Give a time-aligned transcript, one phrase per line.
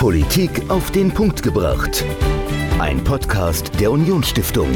[0.00, 2.06] Politik auf den Punkt gebracht.
[2.78, 4.70] Ein Podcast der Unionsstiftung.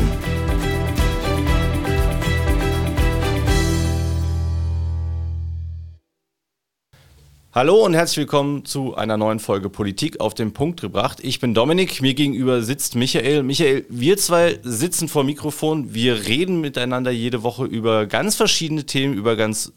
[7.55, 11.21] Hallo und herzlich willkommen zu einer neuen Folge Politik auf den Punkt gebracht.
[11.23, 13.45] Ich bin Dominik, mir gegenüber sitzt Michael.
[13.45, 19.15] Michael, wir zwei sitzen vor Mikrofon, wir reden miteinander jede Woche über ganz verschiedene Themen,
[19.15, 19.73] über ganz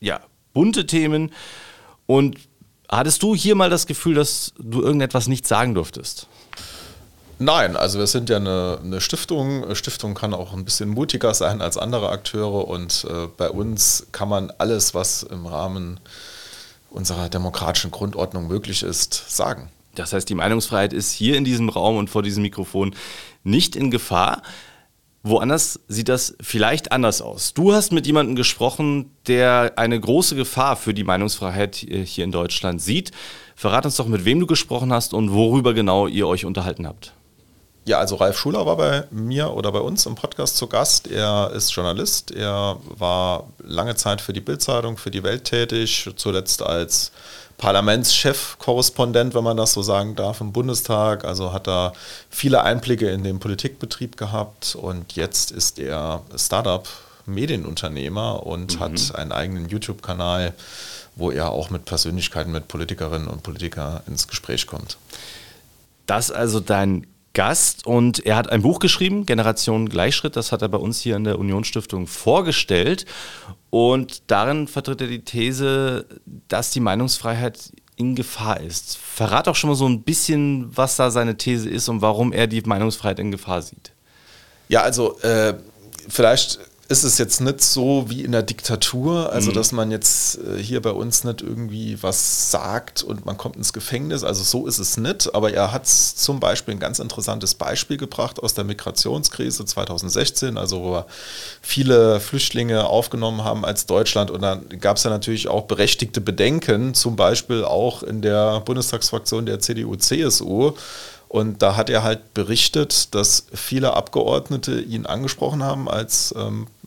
[0.00, 0.20] ja,
[0.54, 1.32] bunte Themen.
[2.06, 2.47] Und
[2.88, 6.26] hattest du hier mal das Gefühl, dass du irgendetwas nicht sagen durftest?
[7.40, 9.74] Nein, also wir sind ja eine, eine, Stiftung.
[9.76, 14.28] Stiftung kann auch ein bisschen mutiger sein als andere Akteure und äh, bei uns kann
[14.28, 16.00] man alles, was im Rahmen
[16.90, 19.70] unserer demokratischen Grundordnung möglich ist, sagen.
[19.94, 22.94] Das heißt, die Meinungsfreiheit ist hier in diesem Raum und vor diesem Mikrofon
[23.44, 24.42] nicht in Gefahr.
[25.22, 27.52] Woanders sieht das vielleicht anders aus.
[27.52, 32.80] Du hast mit jemandem gesprochen, der eine große Gefahr für die Meinungsfreiheit hier in Deutschland
[32.80, 33.10] sieht.
[33.56, 37.12] Verrat uns doch, mit wem du gesprochen hast und worüber genau ihr euch unterhalten habt.
[37.84, 41.10] Ja, also Ralf Schuler war bei mir oder bei uns im Podcast zu Gast.
[41.10, 42.30] Er ist Journalist.
[42.30, 47.12] Er war lange Zeit für die Bildzeitung, für die Welt tätig, zuletzt als
[47.58, 51.24] Parlamentschef-Korrespondent, wenn man das so sagen darf, im Bundestag.
[51.24, 51.92] Also hat er
[52.30, 58.80] viele Einblicke in den Politikbetrieb gehabt und jetzt ist er Startup-Medienunternehmer und mhm.
[58.80, 60.54] hat einen eigenen YouTube-Kanal,
[61.16, 64.96] wo er auch mit Persönlichkeiten, mit Politikerinnen und Politikern ins Gespräch kommt.
[66.06, 70.68] Das also dein Gast und er hat ein Buch geschrieben, Generation Gleichschritt, das hat er
[70.68, 73.04] bei uns hier in der Unionsstiftung vorgestellt
[73.70, 76.06] und darin vertritt er die These,
[76.48, 78.96] dass die Meinungsfreiheit in Gefahr ist.
[78.96, 82.46] Verrat doch schon mal so ein bisschen, was da seine These ist und warum er
[82.46, 83.92] die Meinungsfreiheit in Gefahr sieht.
[84.68, 85.54] Ja, also äh,
[86.08, 86.60] vielleicht
[86.90, 89.54] ist es jetzt nicht so wie in der Diktatur, also mhm.
[89.54, 93.74] dass man jetzt äh, hier bei uns nicht irgendwie was sagt und man kommt ins
[93.74, 94.24] Gefängnis.
[94.24, 95.34] Also so ist es nicht.
[95.34, 100.82] Aber er hat zum Beispiel ein ganz interessantes Beispiel gebracht aus der Migrationskrise 2016, also
[100.82, 101.06] wo wir
[101.60, 104.30] viele Flüchtlinge aufgenommen haben als Deutschland.
[104.30, 109.44] Und dann gab es ja natürlich auch berechtigte Bedenken, zum Beispiel auch in der Bundestagsfraktion
[109.44, 110.72] der CDU-CSU.
[111.28, 116.77] Und da hat er halt berichtet, dass viele Abgeordnete ihn angesprochen haben als ähm, äh,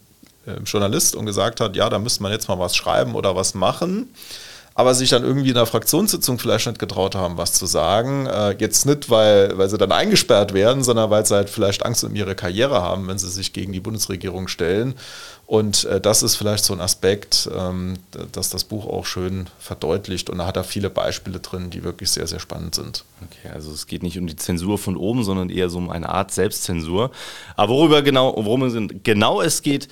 [0.65, 4.09] Journalist und gesagt hat, ja, da müsste man jetzt mal was schreiben oder was machen
[4.73, 8.25] aber sich dann irgendwie in der Fraktionssitzung vielleicht nicht getraut haben, was zu sagen.
[8.25, 12.03] Äh, jetzt nicht, weil, weil sie dann eingesperrt werden, sondern weil sie halt vielleicht Angst
[12.05, 14.95] um ihre Karriere haben, wenn sie sich gegen die Bundesregierung stellen.
[15.45, 17.95] Und äh, das ist vielleicht so ein Aspekt, ähm,
[18.31, 20.29] dass das Buch auch schön verdeutlicht.
[20.29, 23.03] Und da hat er viele Beispiele drin, die wirklich sehr, sehr spannend sind.
[23.23, 26.07] Okay, also es geht nicht um die Zensur von oben, sondern eher so um eine
[26.07, 27.11] Art Selbstzensur.
[27.57, 28.73] Aber worüber genau, worum es
[29.03, 29.89] genau es geht,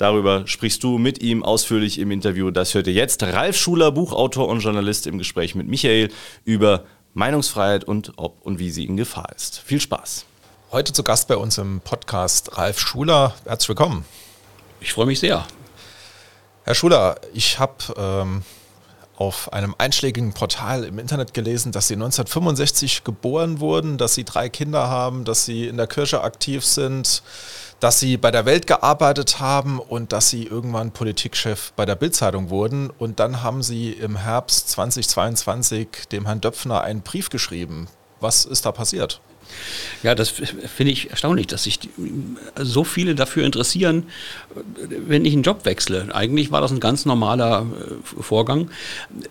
[0.00, 2.50] Darüber sprichst du mit ihm ausführlich im Interview.
[2.50, 3.22] Das hört ihr jetzt.
[3.22, 6.10] Ralf Schuler, Buchautor und Journalist im Gespräch mit Michael
[6.46, 9.58] über Meinungsfreiheit und ob und wie sie in Gefahr ist.
[9.58, 10.24] Viel Spaß.
[10.72, 13.34] Heute zu Gast bei uns im Podcast Ralf Schuler.
[13.44, 14.06] Herzlich willkommen.
[14.80, 15.46] Ich freue mich sehr.
[16.64, 18.42] Herr Schuler, ich habe ähm,
[19.16, 24.48] auf einem einschlägigen Portal im Internet gelesen, dass Sie 1965 geboren wurden, dass Sie drei
[24.48, 27.22] Kinder haben, dass Sie in der Kirche aktiv sind,
[27.80, 32.50] dass sie bei der Welt gearbeitet haben und dass sie irgendwann Politikchef bei der Bildzeitung
[32.50, 32.90] wurden.
[32.90, 37.88] Und dann haben sie im Herbst 2022 dem Herrn Döpfner einen Brief geschrieben.
[38.20, 39.20] Was ist da passiert?
[40.02, 41.80] Ja, das finde ich erstaunlich, dass sich
[42.56, 44.06] so viele dafür interessieren,
[44.88, 46.14] wenn ich einen Job wechsle.
[46.14, 48.70] Eigentlich war das ein ganz normaler äh, Vorgang.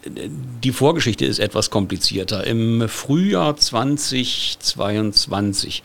[0.06, 2.46] Die Vorgeschichte ist etwas komplizierter.
[2.46, 5.82] Im Frühjahr 2022 äh,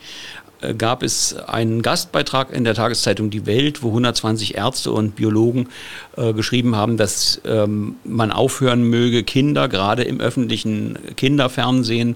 [0.73, 5.69] gab es einen Gastbeitrag in der Tageszeitung Die Welt, wo 120 Ärzte und Biologen
[6.17, 12.15] äh, geschrieben haben, dass ähm, man aufhören möge, Kinder gerade im öffentlichen Kinderfernsehen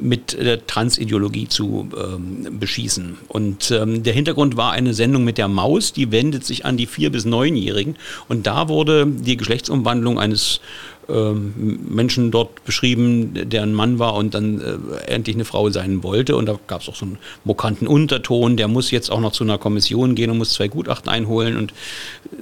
[0.00, 3.18] mit der Transideologie zu ähm, beschießen.
[3.28, 6.86] Und ähm, der Hintergrund war eine Sendung mit der Maus, die wendet sich an die
[6.86, 7.96] vier bis neunjährigen.
[8.28, 10.60] Und da wurde die Geschlechtsumwandlung eines
[11.08, 16.36] Menschen dort beschrieben, der ein Mann war und dann äh, endlich eine Frau sein wollte.
[16.36, 19.44] Und da gab es auch so einen mokanten Unterton, der muss jetzt auch noch zu
[19.44, 21.72] einer Kommission gehen und muss zwei Gutachten einholen und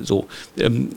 [0.03, 0.27] so.
[0.59, 0.91] Ähm,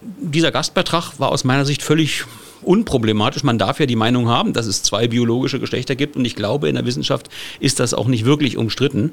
[0.00, 2.24] dieser Gastbeitrag war aus meiner Sicht völlig
[2.62, 3.44] unproblematisch.
[3.44, 6.68] Man darf ja die Meinung haben, dass es zwei biologische Geschlechter gibt und ich glaube,
[6.68, 7.28] in der Wissenschaft
[7.60, 9.12] ist das auch nicht wirklich umstritten.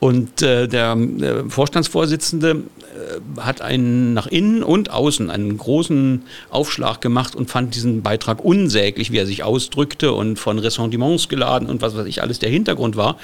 [0.00, 7.00] Und äh, der äh, Vorstandsvorsitzende äh, hat einen nach innen und außen einen großen Aufschlag
[7.00, 11.82] gemacht und fand diesen Beitrag unsäglich, wie er sich ausdrückte und von Ressentiments geladen und
[11.82, 12.38] was weiß ich alles.
[12.38, 13.16] Der Hintergrund war,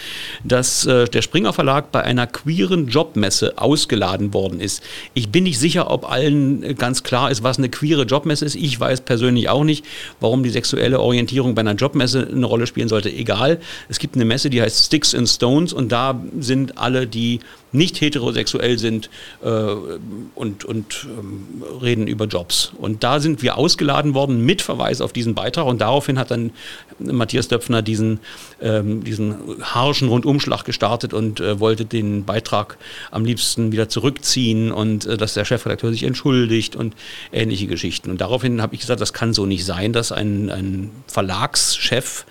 [0.43, 4.83] dass äh, der Springer Verlag bei einer queeren Jobmesse ausgeladen worden ist.
[5.15, 8.57] Ich bin nicht sicher, ob allen ganz klar ist, was eine queere Jobmesse ist.
[8.57, 9.85] Ich weiß persönlich auch nicht,
[10.19, 13.13] warum die sexuelle Orientierung bei einer Jobmesse eine Rolle spielen sollte.
[13.13, 13.61] Egal.
[13.89, 17.41] Es gibt eine Messe, die heißt Sticks and Stones und da sind sind alle, die
[17.73, 19.11] nicht heterosexuell sind
[19.43, 22.73] äh, und, und ähm, reden über Jobs.
[22.79, 26.53] Und da sind wir ausgeladen worden mit Verweis auf diesen Beitrag und daraufhin hat dann
[26.99, 28.21] Matthias Döpfner diesen,
[28.63, 32.79] ähm, diesen harschen Rundumschlag gestartet und äh, wollte den Beitrag
[33.11, 36.95] am liebsten wieder zurückziehen und äh, dass der Chefredakteur sich entschuldigt und
[37.33, 38.11] ähnliche Geschichten.
[38.11, 42.25] Und daraufhin habe ich gesagt, das kann so nicht sein, dass ein, ein Verlagschef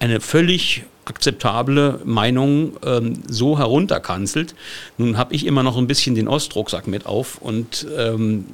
[0.00, 4.54] eine völlig akzeptable Meinung ähm, so herunterkanzelt.
[4.98, 8.44] Nun habe ich immer noch ein bisschen den Ostrucksack mit auf und ähm,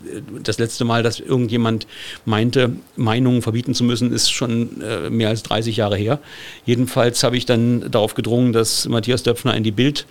[0.43, 1.87] das letzte Mal, dass irgendjemand
[2.25, 6.21] meinte, Meinungen verbieten zu müssen, ist schon äh, mehr als 30 Jahre her.
[6.65, 10.07] Jedenfalls habe ich dann darauf gedrungen, dass Matthias Döpfner in die Bild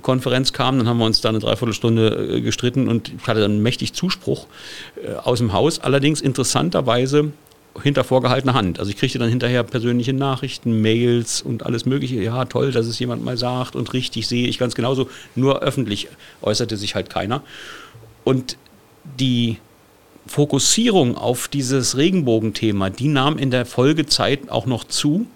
[0.00, 3.62] Konferenz kam, dann haben wir uns da eine Dreiviertelstunde äh, gestritten und ich hatte dann
[3.62, 4.46] mächtig Zuspruch
[4.96, 5.80] äh, aus dem Haus.
[5.80, 7.32] Allerdings interessanterweise
[7.80, 8.78] hinter vorgehaltener Hand.
[8.78, 12.16] Also ich kriegte dann hinterher persönliche Nachrichten, Mails und alles Mögliche.
[12.22, 15.08] Ja, toll, dass es jemand mal sagt und richtig sehe ich ganz genauso.
[15.34, 16.08] Nur öffentlich
[16.42, 17.42] äußerte sich halt keiner.
[18.24, 18.56] Und
[19.18, 19.58] die
[20.26, 25.26] Fokussierung auf dieses Regenbogenthema, die nahm in der Folgezeit auch noch zu.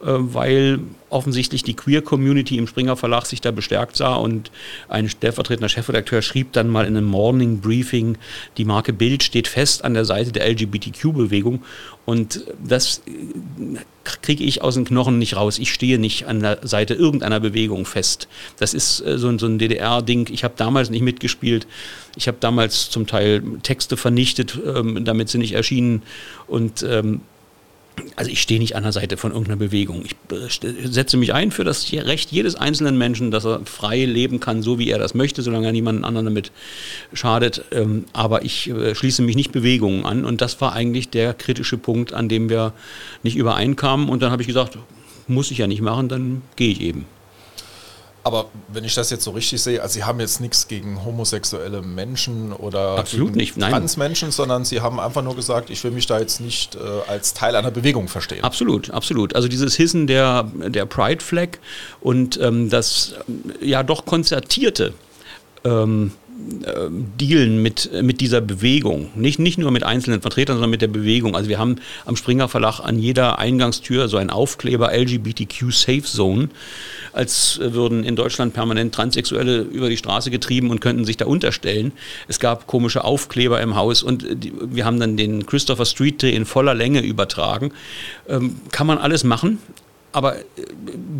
[0.00, 0.78] Äh, weil
[1.10, 4.52] offensichtlich die Queer-Community im Springer Verlag sich da bestärkt sah und
[4.88, 8.16] ein stellvertretender Chefredakteur schrieb dann mal in einem Morning Briefing,
[8.58, 11.64] die Marke Bild steht fest an der Seite der LGBTQ-Bewegung
[12.04, 15.58] und das äh, kriege ich aus den Knochen nicht raus.
[15.58, 18.28] Ich stehe nicht an der Seite irgendeiner Bewegung fest.
[18.58, 20.28] Das ist äh, so, so ein DDR-Ding.
[20.30, 21.66] Ich habe damals nicht mitgespielt.
[22.14, 26.02] Ich habe damals zum Teil Texte vernichtet, ähm, damit sie nicht erschienen
[26.46, 27.22] und ähm,
[28.16, 30.04] also ich stehe nicht an der Seite von irgendeiner Bewegung.
[30.04, 34.40] Ich äh, setze mich ein für das Recht jedes einzelnen Menschen, dass er frei leben
[34.40, 36.52] kann, so wie er das möchte, solange er niemanden anderen damit
[37.12, 37.64] schadet.
[37.70, 40.24] Ähm, aber ich äh, schließe mich nicht Bewegungen an.
[40.24, 42.72] Und das war eigentlich der kritische Punkt, an dem wir
[43.22, 44.08] nicht übereinkamen.
[44.08, 44.78] Und dann habe ich gesagt,
[45.26, 47.06] muss ich ja nicht machen, dann gehe ich eben.
[48.28, 51.80] Aber wenn ich das jetzt so richtig sehe, also Sie haben jetzt nichts gegen homosexuelle
[51.80, 53.70] Menschen oder Absolut nicht, nein.
[53.70, 56.78] Transmenschen, sondern Sie haben einfach nur gesagt, ich will mich da jetzt nicht äh,
[57.10, 58.44] als Teil einer Bewegung verstehen.
[58.44, 59.34] Absolut, absolut.
[59.34, 61.56] Also dieses Hissen der, der Pride Flag
[62.02, 63.14] und ähm, das
[63.62, 64.92] ja doch konzertierte
[65.64, 66.27] ähm, äh,
[67.18, 69.10] dealen mit, mit dieser Bewegung.
[69.16, 71.34] Nicht, nicht nur mit einzelnen Vertretern, sondern mit der Bewegung.
[71.34, 71.76] Also wir haben
[72.06, 76.48] am Springer Verlag an jeder Eingangstür so einen Aufkleber LGBTQ Safe Zone,
[77.12, 81.92] als würden in Deutschland permanent Transsexuelle über die Straße getrieben und könnten sich da unterstellen.
[82.28, 86.34] Es gab komische Aufkleber im Haus und die, wir haben dann den Christopher Street Day
[86.34, 87.72] in voller Länge übertragen.
[88.28, 89.58] Ähm, kann man alles machen,
[90.12, 90.42] aber äh,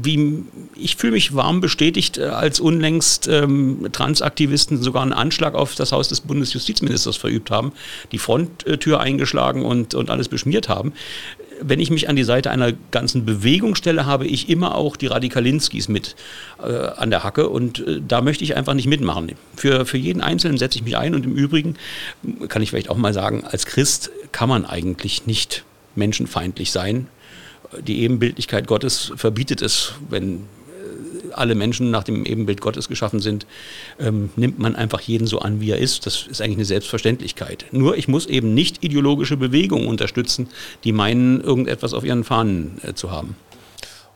[0.03, 0.45] wie,
[0.75, 5.93] ich fühle mich warm bestätigt, äh, als unlängst ähm, Transaktivisten sogar einen Anschlag auf das
[5.93, 7.73] Haus des Bundesjustizministers verübt haben,
[8.13, 10.93] die Fronttür eingeschlagen und, und alles beschmiert haben.
[11.61, 15.09] Wenn ich mich an die Seite einer ganzen Bewegung stelle, habe ich immer auch die
[15.09, 16.15] Radikalinskis mit
[16.63, 19.33] äh, an der Hacke und äh, da möchte ich einfach nicht mitmachen.
[19.57, 21.75] Für, für jeden Einzelnen setze ich mich ein und im Übrigen
[22.49, 25.65] kann ich vielleicht auch mal sagen, als Christ kann man eigentlich nicht
[25.97, 27.09] menschenfeindlich sein
[27.81, 33.47] die Ebenbildlichkeit Gottes verbietet es, wenn äh, alle Menschen nach dem Ebenbild Gottes geschaffen sind,
[33.99, 36.07] ähm, nimmt man einfach jeden so an, wie er ist.
[36.07, 37.67] Das ist eigentlich eine Selbstverständlichkeit.
[37.73, 40.49] Nur ich muss eben nicht ideologische Bewegungen unterstützen,
[40.85, 43.37] die meinen, irgendetwas auf ihren Fahnen äh, zu haben.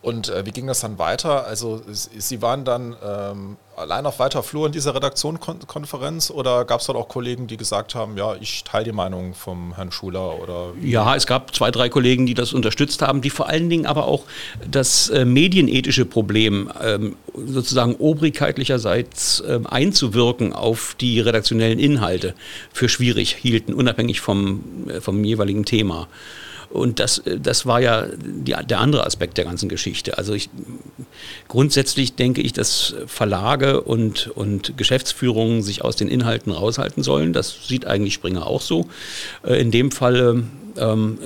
[0.02, 1.46] Und äh, wie ging das dann weiter?
[1.46, 6.86] Also Sie waren dann ähm, allein auf weiter Flur in dieser Redaktionskonferenz oder gab es
[6.86, 10.72] dort auch Kollegen, die gesagt haben, ja, ich teile die Meinung vom Herrn Schuler oder?
[10.82, 14.06] Ja, es gab zwei, drei Kollegen, die das unterstützt haben, die vor allen Dingen aber
[14.06, 14.24] auch
[14.68, 22.34] das äh, medienethische Problem ähm, sozusagen obrigkeitlicherseits äh, einzuwirken auf die redaktionellen Inhalte
[22.72, 26.08] für schwierig hielten, unabhängig vom, äh, vom jeweiligen Thema.
[26.72, 30.16] Und das, das war ja die, der andere Aspekt der ganzen Geschichte.
[30.16, 30.48] Also ich,
[31.46, 37.34] grundsätzlich denke ich, dass Verlage und, und Geschäftsführungen sich aus den Inhalten raushalten sollen.
[37.34, 38.86] Das sieht eigentlich Springer auch so.
[39.44, 40.44] Äh, in dem Fall
[40.76, 41.18] ähm,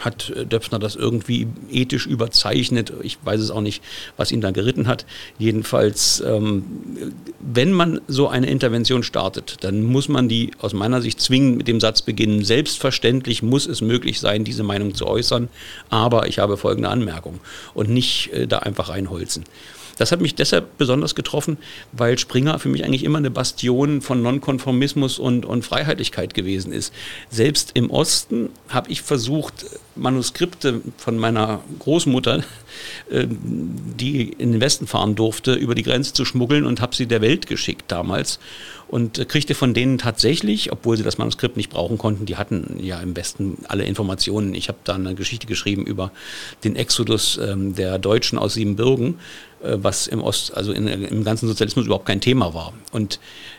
[0.00, 2.92] hat Döpfner das irgendwie ethisch überzeichnet.
[3.02, 3.82] Ich weiß es auch nicht,
[4.16, 5.06] was ihn da geritten hat.
[5.38, 6.64] Jedenfalls, ähm,
[7.40, 11.68] wenn man so eine Intervention startet, dann muss man die aus meiner Sicht zwingend mit
[11.68, 12.44] dem Satz beginnen.
[12.44, 15.48] Selbstverständlich muss es möglich sein, diese Meinung zu äußern,
[15.88, 17.40] aber ich habe folgende Anmerkung
[17.74, 19.44] und nicht äh, da einfach reinholzen.
[19.96, 21.58] Das hat mich deshalb besonders getroffen,
[21.92, 26.92] weil Springer für mich eigentlich immer eine Bastion von Nonkonformismus und, und Freiheitlichkeit gewesen ist.
[27.30, 32.44] Selbst im Osten habe ich versucht, Manuskripte von meiner Großmutter,
[33.10, 37.06] äh, die in den Westen fahren durfte, über die Grenze zu schmuggeln und habe sie
[37.06, 38.38] der Welt geschickt damals
[38.88, 43.00] und kriegte von denen tatsächlich, obwohl sie das Manuskript nicht brauchen konnten, die hatten ja
[43.00, 44.54] im Westen alle Informationen.
[44.54, 46.12] Ich habe da eine Geschichte geschrieben über
[46.62, 49.18] den Exodus ähm, der Deutschen aus Siebenbürgen
[49.62, 52.72] was im Ost, also in, im ganzen Sozialismus überhaupt kein Thema war.
[52.92, 53.18] Und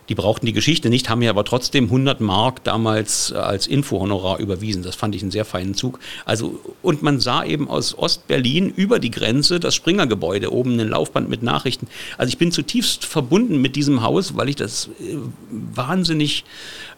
[0.09, 4.39] die brauchten die Geschichte nicht, haben mir aber trotzdem 100 Mark damals äh, als Infohonorar
[4.39, 4.83] überwiesen.
[4.83, 5.99] Das fand ich einen sehr feinen Zug.
[6.25, 11.29] Also, und man sah eben aus Ostberlin über die Grenze das Springergebäude, oben ein Laufband
[11.29, 11.87] mit Nachrichten.
[12.17, 15.17] Also ich bin zutiefst verbunden mit diesem Haus, weil ich das äh,
[15.49, 16.45] wahnsinnig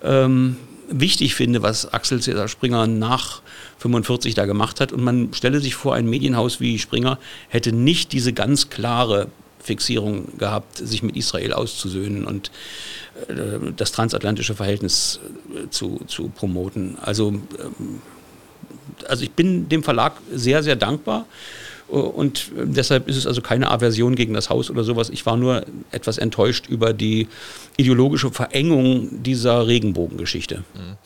[0.03, 0.57] ähm,
[0.89, 3.41] wichtig finde, was Axel Cäsar Springer nach
[3.79, 4.91] 45 da gemacht hat.
[4.91, 7.19] Und man stelle sich vor, ein Medienhaus wie Springer
[7.49, 9.27] hätte nicht diese ganz klare
[9.59, 12.51] Fixierung gehabt, sich mit Israel auszusöhnen und
[13.27, 15.19] äh, das transatlantische Verhältnis
[15.53, 16.97] äh, zu, zu promoten.
[17.01, 18.01] Also, ähm,
[19.07, 21.25] also ich bin dem Verlag sehr, sehr dankbar.
[21.89, 25.09] Und deshalb ist es also keine Aversion gegen das Haus oder sowas.
[25.09, 27.27] Ich war nur etwas enttäuscht über die
[27.77, 30.63] ideologische Verengung dieser Regenbogengeschichte.
[30.75, 30.97] Mhm.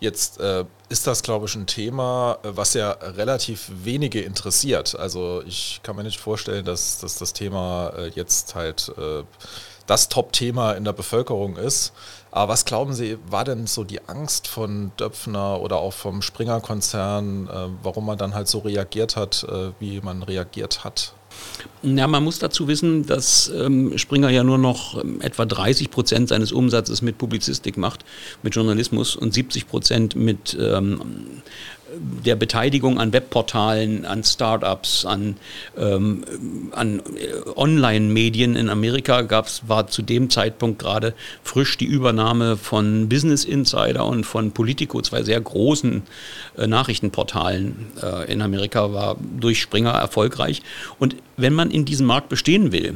[0.00, 4.98] Jetzt äh, ist das, glaube ich, ein Thema, was ja relativ wenige interessiert.
[4.98, 9.22] Also ich kann mir nicht vorstellen, dass, dass das Thema äh, jetzt halt äh,
[9.86, 11.92] das Top-Thema in der Bevölkerung ist.
[12.32, 17.46] Aber was glauben Sie, war denn so die Angst von Döpfner oder auch vom Springer-Konzern,
[17.46, 21.12] äh, warum man dann halt so reagiert hat, äh, wie man reagiert hat?
[21.82, 26.28] Ja, man muss dazu wissen, dass ähm, Springer ja nur noch ähm, etwa 30 Prozent
[26.28, 28.04] seines Umsatzes mit Publizistik macht,
[28.42, 31.42] mit Journalismus und 70 Prozent mit ähm,
[32.24, 35.36] der Beteiligung an Webportalen, an Startups, an,
[35.76, 36.24] ähm,
[36.72, 43.08] an äh, Online-Medien in Amerika gab's, war zu dem Zeitpunkt gerade frisch die Übernahme von
[43.08, 46.02] Business Insider und von Politico, zwei sehr großen
[46.56, 50.62] äh, Nachrichtenportalen äh, in Amerika, war durch Springer erfolgreich.
[50.98, 52.94] Und wenn man in diesem Markt bestehen will,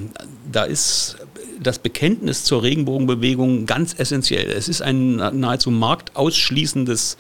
[0.51, 1.17] da ist
[1.61, 4.51] das Bekenntnis zur Regenbogenbewegung ganz essentiell.
[4.51, 7.17] Es ist ein nahezu marktausschließendes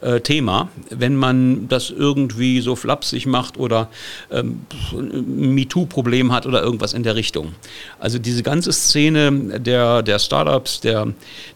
[0.00, 3.88] äh, Thema, wenn man das irgendwie so flapsig macht oder
[4.30, 4.62] ähm,
[4.92, 7.54] ein MeToo-Problem hat oder irgendwas in der Richtung.
[7.98, 11.12] Also diese ganze Szene der, der Startups, der,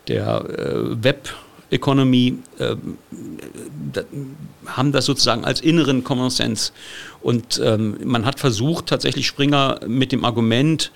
[0.06, 1.34] der äh, Web-
[1.70, 2.76] Economy äh,
[4.64, 6.72] haben das sozusagen als inneren Common Sense.
[7.20, 10.92] Und ähm, man hat versucht, tatsächlich Springer mit dem Argument,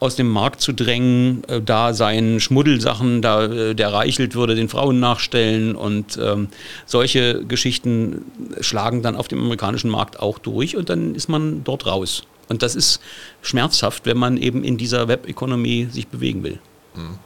[0.00, 4.68] aus dem Markt zu drängen, äh, da seien Schmuddelsachen, da äh, der Reichelt würde den
[4.68, 6.48] Frauen nachstellen und ähm,
[6.86, 8.24] solche Geschichten
[8.60, 12.24] schlagen dann auf dem amerikanischen Markt auch durch und dann ist man dort raus.
[12.48, 13.00] Und das ist
[13.42, 16.58] schmerzhaft, wenn man eben in dieser Web-Economy sich bewegen will.
[16.94, 17.18] Mhm.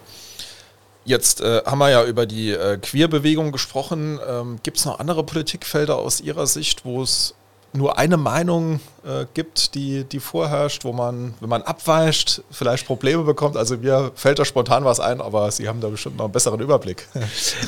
[1.05, 4.21] Jetzt äh, haben wir ja über die äh, Queer-Bewegung gesprochen.
[4.29, 7.35] Ähm, Gibt es noch andere Politikfelder aus Ihrer Sicht, wo es
[7.73, 13.25] nur eine Meinung äh, gibt, die, die vorherrscht, wo man, wenn man abweicht, vielleicht Probleme
[13.25, 13.57] bekommt.
[13.57, 16.61] Also mir fällt da spontan was ein, aber Sie haben da bestimmt noch einen besseren
[16.61, 17.09] Überblick.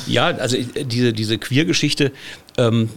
[0.07, 2.11] Ja, also diese, diese Queer-Geschichte
[2.57, 2.89] ähm,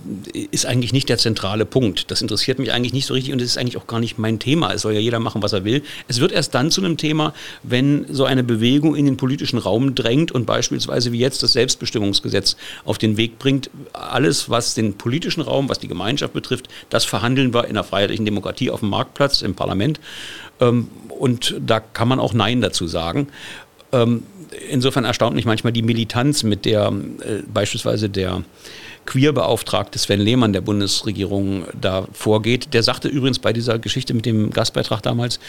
[0.51, 2.11] ist eigentlich nicht der zentrale Punkt.
[2.11, 4.39] Das interessiert mich eigentlich nicht so richtig und es ist eigentlich auch gar nicht mein
[4.39, 4.73] Thema.
[4.73, 5.83] Es soll ja jeder machen, was er will.
[6.07, 9.95] Es wird erst dann zu einem Thema, wenn so eine Bewegung in den politischen Raum
[9.95, 13.71] drängt und beispielsweise wie jetzt das Selbstbestimmungsgesetz auf den Weg bringt.
[13.93, 18.25] Alles, was den politischen Raum, was die Gemeinschaft betrifft, das verhandeln wir in einer freiheitlichen
[18.25, 20.01] Demokratie auf dem Marktplatz, im Parlament.
[20.61, 23.29] Ähm, und da kann man auch Nein dazu sagen.
[23.93, 24.23] Ähm,
[24.71, 28.43] insofern erstaunt mich manchmal die Militanz, mit der äh, beispielsweise der
[29.09, 32.75] Queerbeauftragte Sven Lehmann der Bundesregierung da vorgeht.
[32.75, 35.41] Der sagte übrigens bei dieser Geschichte mit dem Gastbeitrag damals,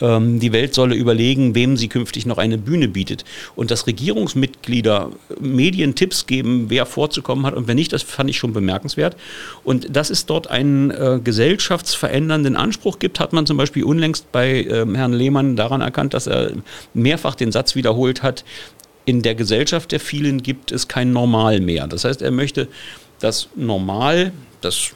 [0.00, 3.24] ähm, die Welt solle überlegen, wem sie künftig noch eine Bühne bietet.
[3.56, 5.10] Und dass Regierungsmitglieder
[5.40, 9.16] Medien Tipps geben, wer vorzukommen hat und wer nicht, das fand ich schon bemerkenswert.
[9.64, 14.62] Und dass es dort einen äh, gesellschaftsverändernden Anspruch gibt, hat man zum Beispiel unlängst bei
[14.62, 16.52] äh, Herrn Lehmann daran erkannt, dass er
[16.94, 18.44] mehrfach den Satz wiederholt hat,
[19.06, 21.86] in der Gesellschaft der vielen gibt es kein Normal mehr.
[21.86, 22.68] Das heißt, er möchte
[23.20, 24.92] das Normal, das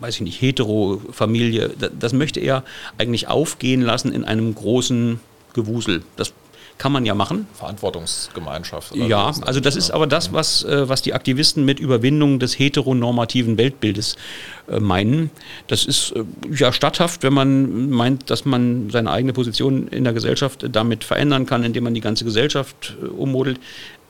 [0.00, 2.64] weiß ich nicht, Hetero-Familie, das möchte er
[2.98, 5.20] eigentlich aufgehen lassen in einem großen
[5.52, 6.02] Gewusel.
[6.16, 6.32] Das
[6.76, 7.46] kann man ja machen.
[7.54, 8.96] Verantwortungsgemeinschaft.
[8.96, 13.56] ja, also das ist aber das, was, äh, was die Aktivisten mit Überwindung des heteronormativen
[13.56, 14.16] Weltbildes
[14.68, 15.30] äh, meinen.
[15.68, 20.12] Das ist äh, ja statthaft, wenn man meint, dass man seine eigene Position in der
[20.12, 23.60] Gesellschaft damit verändern kann, indem man die ganze Gesellschaft ummodelt.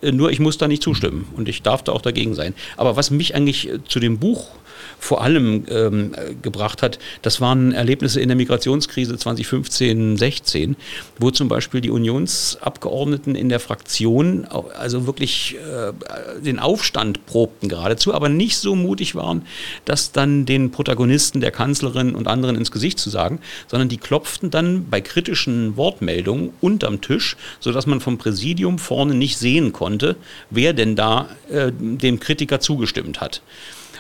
[0.03, 2.55] Nur ich muss da nicht zustimmen und ich darf da auch dagegen sein.
[2.77, 4.51] Aber was mich eigentlich zu dem Buch
[4.99, 6.13] vor allem ähm,
[6.43, 10.77] gebracht hat, das waren Erlebnisse in der Migrationskrise 2015, 16,
[11.19, 15.93] wo zum Beispiel die Unionsabgeordneten in der Fraktion also wirklich äh,
[16.41, 19.43] den Aufstand probten geradezu, aber nicht so mutig waren,
[19.85, 24.51] das dann den Protagonisten der Kanzlerin und anderen ins Gesicht zu sagen, sondern die klopften
[24.51, 30.17] dann bei kritischen Wortmeldungen unterm Tisch, sodass man vom Präsidium vorne nicht sehen konnte,
[30.51, 33.43] wer denn da äh, dem Kritiker zugestimmt hat.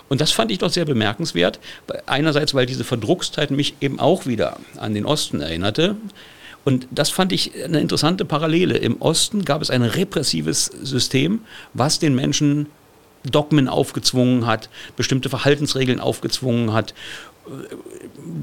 [0.08, 1.60] Und das fand ich doch sehr bemerkenswert.
[2.06, 5.96] Einerseits, weil diese Verdruckstheit mich eben auch wieder an den Osten erinnerte.
[6.64, 8.78] Und das fand ich eine interessante Parallele.
[8.78, 11.40] Im Osten gab es ein repressives System,
[11.74, 12.66] was den Menschen
[13.24, 16.94] Dogmen aufgezwungen hat, bestimmte Verhaltensregeln aufgezwungen hat,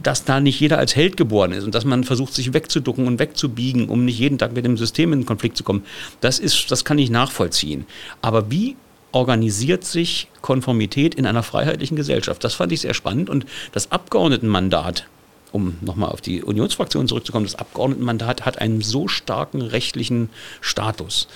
[0.03, 3.20] dass da nicht jeder als Held geboren ist und dass man versucht, sich wegzuducken und
[3.20, 5.84] wegzubiegen, um nicht jeden Tag mit dem System in Konflikt zu kommen.
[6.20, 7.86] Das ist, das kann ich nachvollziehen.
[8.22, 8.75] Aber wie
[9.12, 12.44] organisiert sich Konformität in einer freiheitlichen Gesellschaft?
[12.44, 15.06] Das fand ich sehr spannend und das Abgeordnetenmandat
[15.51, 20.30] um nochmal auf die Unionsfraktion zurückzukommen, das Abgeordnetenmandat hat einen so starken rechtlichen
[20.62, 21.27] Status.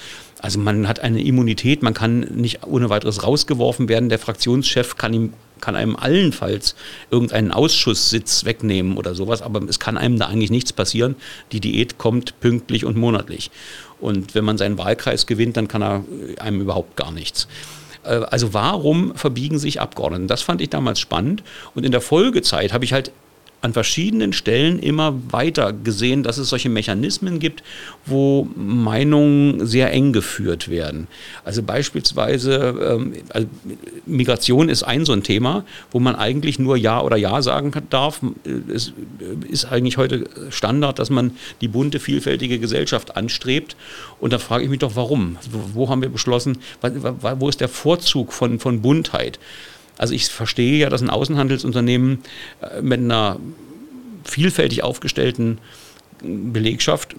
[0.46, 4.10] Also man hat eine Immunität, man kann nicht ohne weiteres rausgeworfen werden.
[4.10, 6.76] Der Fraktionschef kann, ihm, kann einem allenfalls
[7.10, 11.16] irgendeinen Ausschusssitz wegnehmen oder sowas, aber es kann einem da eigentlich nichts passieren.
[11.52, 13.50] Die Diät kommt pünktlich und monatlich.
[14.00, 16.06] Und wenn man seinen Wahlkreis gewinnt, dann kann er
[16.38, 17.48] einem überhaupt gar nichts.
[18.04, 20.28] Äh, also warum verbiegen sich Abgeordnete?
[20.28, 21.42] Das fand ich damals spannend.
[21.74, 23.12] Und in der Folgezeit habe ich halt
[23.66, 27.64] an verschiedenen Stellen immer weiter gesehen, dass es solche Mechanismen gibt,
[28.06, 31.08] wo Meinungen sehr eng geführt werden.
[31.44, 33.48] Also beispielsweise ähm, also
[34.06, 38.22] Migration ist ein so ein Thema, wo man eigentlich nur Ja oder Ja sagen darf.
[38.72, 38.94] Es
[39.50, 43.76] ist eigentlich heute Standard, dass man die bunte, vielfältige Gesellschaft anstrebt.
[44.20, 45.38] Und da frage ich mich doch, warum?
[45.74, 46.60] Wo haben wir beschlossen,
[47.40, 49.40] wo ist der Vorzug von, von Buntheit?
[49.98, 52.20] Also ich verstehe ja, dass ein Außenhandelsunternehmen
[52.62, 53.40] äh, mit einer
[54.24, 55.60] vielfältig aufgestellten
[56.22, 57.16] Belegschaft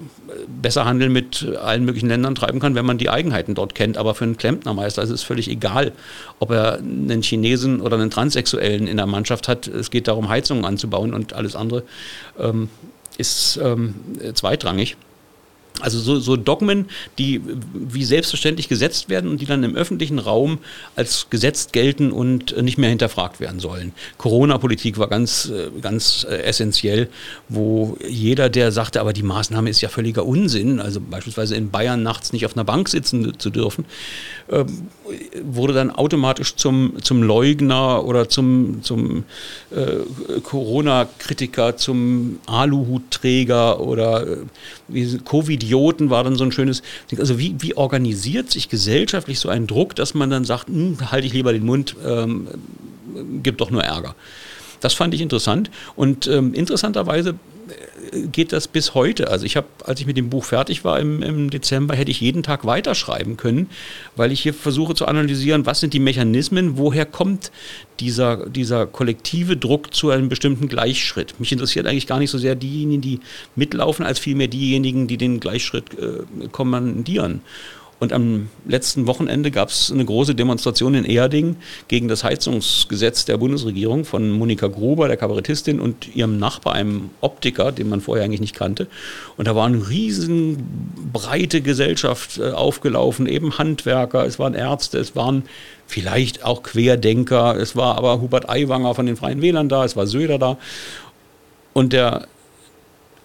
[0.48, 3.96] besser Handel mit allen möglichen Ländern treiben kann, wenn man die Eigenheiten dort kennt.
[3.98, 5.92] Aber für einen Klempnermeister ist es völlig egal,
[6.38, 9.68] ob er einen Chinesen oder einen Transsexuellen in der Mannschaft hat.
[9.68, 11.84] Es geht darum, Heizungen anzubauen und alles andere
[12.38, 12.68] ähm,
[13.18, 13.94] ist ähm,
[14.34, 14.96] zweitrangig.
[15.80, 16.86] Also so, so, Dogmen,
[17.18, 17.40] die
[17.72, 20.58] wie selbstverständlich gesetzt werden und die dann im öffentlichen Raum
[20.94, 23.92] als gesetzt gelten und nicht mehr hinterfragt werden sollen.
[24.18, 27.08] Corona-Politik war ganz, äh, ganz äh, essentiell,
[27.48, 32.02] wo jeder, der sagte, aber die Maßnahme ist ja völliger Unsinn, also beispielsweise in Bayern
[32.02, 33.84] nachts nicht auf einer Bank sitzen zu dürfen,
[34.50, 34.88] ähm,
[35.42, 39.24] wurde dann automatisch zum, zum Leugner oder zum, zum
[39.70, 46.82] äh, Corona-Kritiker, zum Aluhutträger oder äh, Covid Idioten war dann so ein schönes.
[47.18, 51.26] Also wie, wie organisiert sich gesellschaftlich so ein Druck, dass man dann sagt, hm, halte
[51.26, 52.48] ich lieber den Mund, ähm,
[53.42, 54.14] gibt doch nur Ärger.
[54.80, 55.70] Das fand ich interessant.
[55.96, 57.34] Und ähm, interessanterweise
[58.32, 59.28] geht das bis heute.
[59.28, 62.20] Also ich habe, als ich mit dem Buch fertig war im, im, Dezember, hätte ich
[62.20, 63.68] jeden Tag weiterschreiben können,
[64.16, 67.50] weil ich hier versuche zu analysieren, was sind die Mechanismen, woher kommt
[68.00, 71.38] dieser, dieser kollektive Druck zu einem bestimmten Gleichschritt.
[71.40, 73.20] Mich interessiert eigentlich gar nicht so sehr diejenigen, die
[73.54, 77.40] mitlaufen, als vielmehr diejenigen, die den Gleichschritt äh, kommandieren.
[77.98, 81.56] Und am letzten Wochenende gab es eine große Demonstration in Erding
[81.88, 87.72] gegen das Heizungsgesetz der Bundesregierung von Monika Gruber, der Kabarettistin, und ihrem Nachbar, einem Optiker,
[87.72, 88.86] den man vorher eigentlich nicht kannte.
[89.38, 90.58] Und da war eine riesen
[91.10, 95.44] breite Gesellschaft äh, aufgelaufen, eben Handwerker, es waren Ärzte, es waren
[95.86, 100.06] vielleicht auch Querdenker, es war aber Hubert Aiwanger von den Freien Wählern da, es war
[100.06, 100.58] Söder da.
[101.72, 102.26] Und der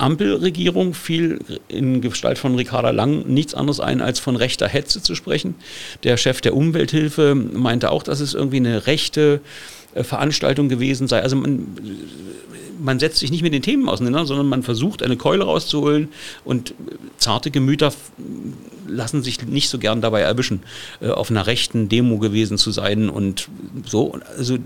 [0.01, 5.15] Ampelregierung fiel in Gestalt von Ricarda Lang nichts anderes ein, als von rechter Hetze zu
[5.15, 5.55] sprechen.
[6.03, 9.41] Der Chef der Umwelthilfe meinte auch, dass es irgendwie eine rechte
[9.95, 11.21] Veranstaltung gewesen sei.
[11.21, 11.67] Also man,
[12.79, 16.09] man setzt sich nicht mit den Themen auseinander, sondern man versucht, eine Keule rauszuholen
[16.43, 16.73] und
[17.17, 17.93] zarte Gemüter
[18.87, 20.63] lassen sich nicht so gern dabei erwischen,
[20.99, 23.47] äh, auf einer rechten Demo gewesen zu sein und
[23.85, 24.19] so.
[24.37, 24.57] Also,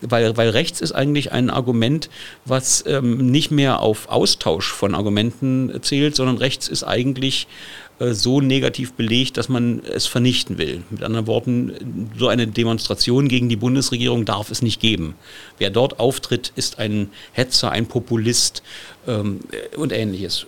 [0.00, 2.08] weil, weil rechts ist eigentlich ein Argument,
[2.44, 8.40] was ähm, nicht mehr auf Austausch von Argumenten zählt, sondern rechts ist eigentlich äh, so
[8.40, 10.82] negativ belegt, dass man es vernichten will.
[10.90, 15.14] Mit anderen Worten, so eine Demonstration gegen die Bundesregierung darf es nicht geben.
[15.58, 18.62] Wer dort auftritt, ist ein Hetzer, ein Populist
[19.06, 19.40] ähm,
[19.76, 20.46] und ähnliches.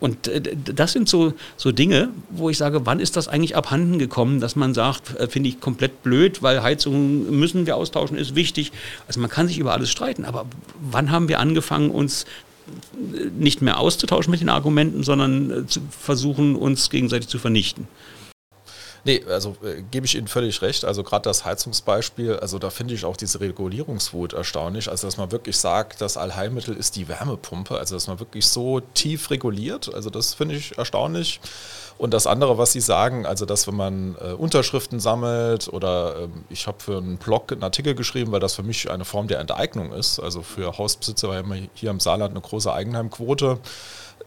[0.00, 3.98] Und äh, das sind so, so Dinge, wo ich sage, wann ist das eigentlich abhanden
[3.98, 8.34] gekommen, dass man sagt, äh, finde ich komplett blöd, weil Heizungen müssen wir austauschen, ist
[8.34, 8.72] wichtig.
[9.06, 10.46] Also man kann sich über alles streiten, aber
[10.80, 12.26] wann haben wir angefangen, uns
[13.38, 17.86] nicht mehr auszutauschen mit den Argumenten, sondern äh, zu versuchen, uns gegenseitig zu vernichten?
[19.04, 20.84] Nee, also äh, gebe ich Ihnen völlig recht.
[20.84, 24.88] Also gerade das Heizungsbeispiel, also da finde ich auch diese Regulierungswut erstaunlich.
[24.90, 27.78] Also dass man wirklich sagt, das Allheilmittel ist die Wärmepumpe.
[27.78, 29.92] Also dass man wirklich so tief reguliert.
[29.94, 31.40] Also das finde ich erstaunlich.
[31.98, 36.28] Und das andere, was Sie sagen, also dass wenn man äh, Unterschriften sammelt oder äh,
[36.48, 39.40] ich habe für einen Blog einen Artikel geschrieben, weil das für mich eine Form der
[39.40, 40.20] Enteignung ist.
[40.20, 43.58] Also für Hausbesitzer haben wir hier im Saarland eine große Eigenheimquote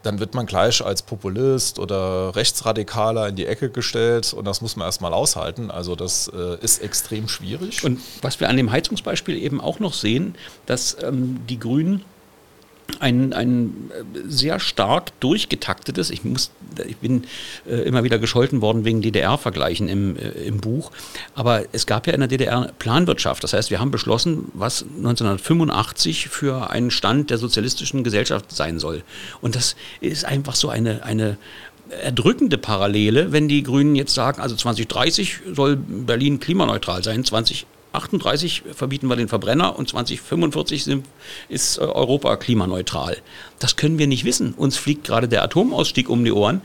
[0.02, 4.76] dann wird man gleich als Populist oder Rechtsradikaler in die Ecke gestellt und das muss
[4.76, 5.70] man erstmal aushalten.
[5.70, 7.84] Also das äh, ist extrem schwierig.
[7.84, 10.34] Und was wir an dem Heizungsbeispiel eben auch noch sehen,
[10.66, 12.04] dass ähm, die Grünen
[13.00, 13.90] ein, ein
[14.26, 16.50] sehr stark durchgetaktetes, ich, muss,
[16.86, 17.24] ich bin
[17.68, 20.90] äh, immer wieder gescholten worden wegen DDR-Vergleichen im, äh, im Buch,
[21.34, 23.42] aber es gab ja in der DDR Planwirtschaft.
[23.44, 29.02] Das heißt, wir haben beschlossen, was 1985 für einen Stand der sozialistischen Gesellschaft sein soll.
[29.40, 31.38] Und das ist einfach so eine, eine
[32.02, 38.62] erdrückende Parallele, wenn die Grünen jetzt sagen, also 2030 soll Berlin klimaneutral sein, 20 38
[38.72, 41.06] verbieten wir den Verbrenner und 2045 sind,
[41.48, 43.18] ist äh, Europa klimaneutral.
[43.58, 44.54] Das können wir nicht wissen.
[44.54, 46.62] Uns fliegt gerade der Atomausstieg um die Ohren,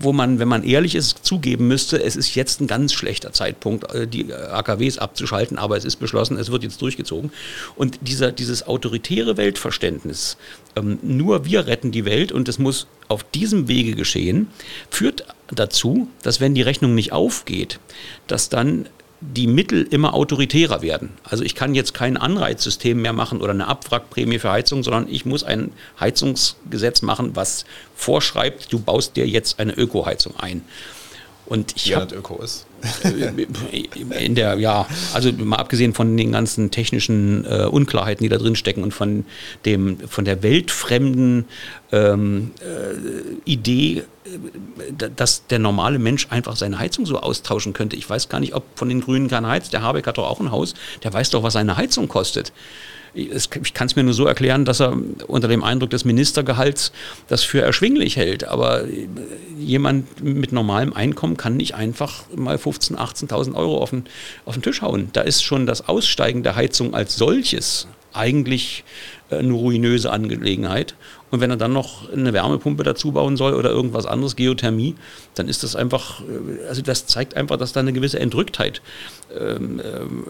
[0.00, 3.92] wo man, wenn man ehrlich ist, zugeben müsste, es ist jetzt ein ganz schlechter Zeitpunkt,
[3.94, 7.32] äh, die AKWs abzuschalten, aber es ist beschlossen, es wird jetzt durchgezogen.
[7.76, 10.36] Und dieser, dieses autoritäre Weltverständnis,
[10.76, 14.48] ähm, nur wir retten die Welt und es muss auf diesem Wege geschehen,
[14.90, 17.78] führt dazu, dass wenn die Rechnung nicht aufgeht,
[18.26, 18.86] dass dann
[19.20, 21.10] die Mittel immer autoritärer werden.
[21.24, 25.24] Also ich kann jetzt kein Anreizsystem mehr machen oder eine Abwrackprämie für Heizung, sondern ich
[25.24, 27.64] muss ein Heizungsgesetz machen, was
[27.96, 30.62] vorschreibt, du baust dir jetzt eine Ökoheizung ein.
[31.46, 32.66] Und ich ja, habe Öko ist.
[34.18, 38.56] in der ja, also mal abgesehen von den ganzen technischen äh, Unklarheiten, die da drin
[38.56, 39.24] stecken und von
[39.64, 41.46] dem von der weltfremden
[41.92, 47.96] ähm, äh, Idee, äh, dass der normale Mensch einfach seine Heizung so austauschen könnte.
[47.96, 49.70] Ich weiß gar nicht, ob von den Grünen kein Heiz.
[49.70, 50.74] Der Habeck hat doch auch ein Haus.
[51.02, 52.52] Der weiß doch, was seine Heizung kostet
[53.14, 54.96] ich kann es mir nur so erklären, dass er
[55.28, 56.92] unter dem Eindruck des Ministergehalts
[57.28, 58.44] das für erschwinglich hält.
[58.44, 58.84] Aber
[59.58, 62.96] jemand mit normalem Einkommen kann nicht einfach mal 15.000,
[63.28, 64.04] 18.000 Euro auf den,
[64.44, 65.10] auf den Tisch hauen.
[65.12, 68.84] Da ist schon das Aussteigen der Heizung als solches eigentlich
[69.38, 70.94] eine ruinöse Angelegenheit.
[71.30, 74.94] Und wenn er dann noch eine Wärmepumpe dazu bauen soll oder irgendwas anderes, Geothermie,
[75.34, 78.82] dann ist das einfach, äh, also das zeigt einfach, dass da eine gewisse Entrücktheit
[79.36, 80.24] ähm, ähm,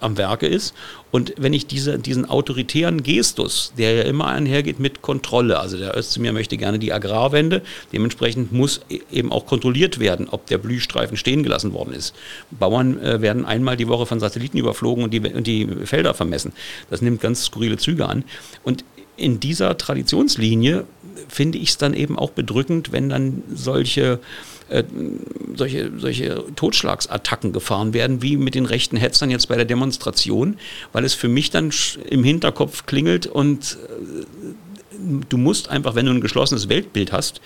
[0.00, 0.74] am Werke ist.
[1.12, 5.96] Und wenn ich diese, diesen autoritären Gestus, der ja immer einhergeht mit Kontrolle, also der
[5.96, 11.16] Özdemir möchte gerne die Agrarwende, dementsprechend muss e-, eben auch kontrolliert werden, ob der Blühstreifen
[11.16, 12.14] stehen gelassen worden ist.
[12.50, 16.52] Bauern äh, werden einmal die Woche von Satelliten überflogen und die, und die Felder vermessen.
[16.90, 18.24] Das nimmt ganz skurrile Züge an.
[18.62, 18.84] Und
[19.16, 20.84] in dieser Traditionslinie
[21.28, 24.20] finde ich es dann eben auch bedrückend, wenn dann solche,
[24.68, 24.84] äh,
[25.54, 30.56] solche, solche Totschlagsattacken gefahren werden, wie mit den rechten Hetzern jetzt bei der Demonstration,
[30.92, 31.70] weil es für mich dann
[32.08, 34.54] im Hinterkopf klingelt und äh,
[35.28, 37.40] du musst einfach, wenn du ein geschlossenes Weltbild hast,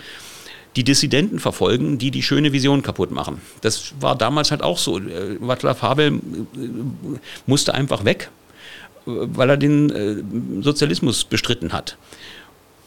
[0.77, 3.41] die Dissidenten verfolgen, die die schöne Vision kaputt machen.
[3.61, 4.99] Das war damals halt auch so.
[4.99, 6.19] Äh, Václav Havel äh,
[7.47, 8.31] musste einfach weg
[9.07, 11.97] weil er den äh, Sozialismus bestritten hat.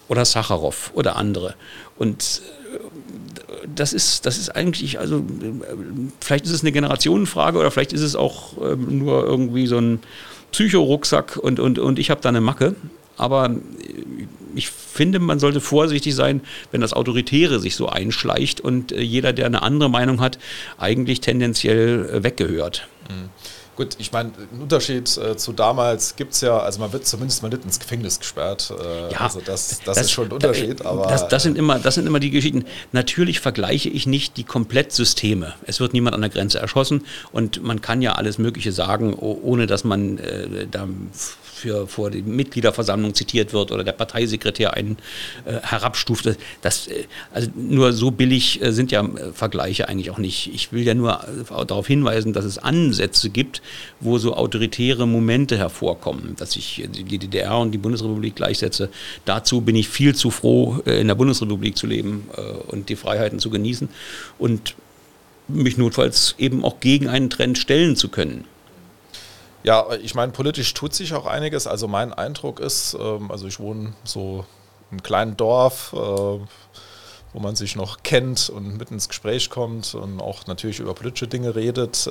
[0.08, 1.56] Oder Sacharow oder andere.
[1.98, 2.42] Und
[2.74, 5.24] äh, das ist, das ist eigentlich, also
[6.20, 10.00] vielleicht ist es eine Generationenfrage oder vielleicht ist es auch äh, nur irgendwie so ein
[10.52, 12.76] Psychorucksack und, und, und ich habe da eine Macke.
[13.18, 14.26] Aber äh,
[14.56, 19.34] ich finde, man sollte vorsichtig sein, wenn das Autoritäre sich so einschleicht und äh, jeder,
[19.34, 20.40] der eine andere Meinung hat,
[20.78, 22.88] eigentlich tendenziell äh, weggehört.
[23.10, 23.30] Mhm.
[23.76, 27.42] Gut, ich meine, einen Unterschied äh, zu damals gibt es ja, also man wird zumindest
[27.44, 28.72] mal nicht ins Gefängnis gesperrt.
[28.72, 30.80] Äh, ja, also das, das, das, ist schon ein Unterschied.
[30.80, 32.64] Da, aber, das, das, sind immer, das sind immer die Geschichten.
[32.94, 35.56] Natürlich vergleiche ich nicht die Komplettsysteme.
[35.66, 39.68] Es wird niemand an der Grenze erschossen und man kann ja alles Mögliche sagen, ohne
[39.68, 40.88] dass man äh, da
[41.56, 44.98] für, vor die Mitgliederversammlung zitiert wird oder der Parteisekretär einen
[45.46, 46.38] äh, herabstuft.
[46.62, 50.54] Das, äh, also nur so billig äh, sind ja äh, Vergleiche eigentlich auch nicht.
[50.54, 51.26] Ich will ja nur
[51.68, 53.62] darauf hinweisen, dass es Ansätze gibt,
[54.02, 58.90] wo so autoritäre Momente hervorkommen, dass ich die DDR und die Bundesrepublik gleichsetze.
[59.24, 62.28] Dazu bin ich viel zu froh, in der Bundesrepublik zu leben
[62.68, 63.88] und die Freiheiten zu genießen
[64.38, 64.76] und
[65.48, 68.46] mich notfalls eben auch gegen einen Trend stellen zu können.
[69.66, 71.66] Ja, ich meine, politisch tut sich auch einiges.
[71.66, 74.46] Also mein Eindruck ist, ähm, also ich wohne so
[74.92, 80.22] im kleinen Dorf, äh, wo man sich noch kennt und mit ins Gespräch kommt und
[80.22, 82.08] auch natürlich über politische Dinge redet.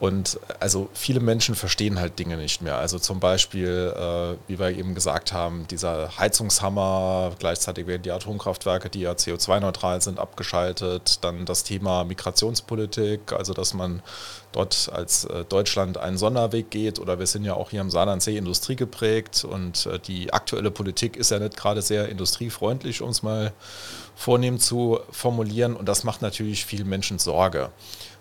[0.00, 2.78] Und also viele Menschen verstehen halt Dinge nicht mehr.
[2.78, 8.88] Also zum Beispiel, äh, wie wir eben gesagt haben, dieser Heizungshammer, gleichzeitig werden die Atomkraftwerke,
[8.88, 11.22] die ja CO2-neutral sind, abgeschaltet.
[11.22, 14.02] Dann das Thema Migrationspolitik, also dass man
[14.52, 16.98] dort als äh, Deutschland einen Sonderweg geht.
[16.98, 21.18] Oder wir sind ja auch hier im Saarlandsee Industrie geprägt und äh, die aktuelle Politik
[21.18, 23.52] ist ja nicht gerade sehr industriefreundlich, um es mal
[24.16, 25.76] vornehm zu formulieren.
[25.76, 27.70] Und das macht natürlich vielen Menschen Sorge.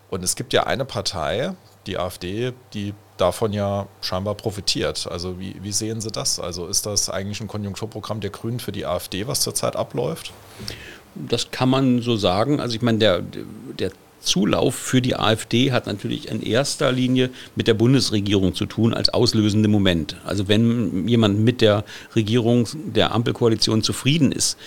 [0.09, 1.53] Und es gibt ja eine Partei,
[1.87, 5.07] die AfD, die davon ja scheinbar profitiert.
[5.09, 6.39] Also wie, wie sehen Sie das?
[6.39, 10.31] Also ist das eigentlich ein Konjunkturprogramm der Grünen für die AfD, was zurzeit abläuft?
[11.15, 12.59] Das kann man so sagen.
[12.59, 13.91] Also ich meine, der, der
[14.21, 19.09] Zulauf für die AfD hat natürlich in erster Linie mit der Bundesregierung zu tun als
[19.09, 20.17] auslösende Moment.
[20.25, 21.83] Also wenn jemand mit der
[22.15, 24.57] Regierung der Ampelkoalition zufrieden ist,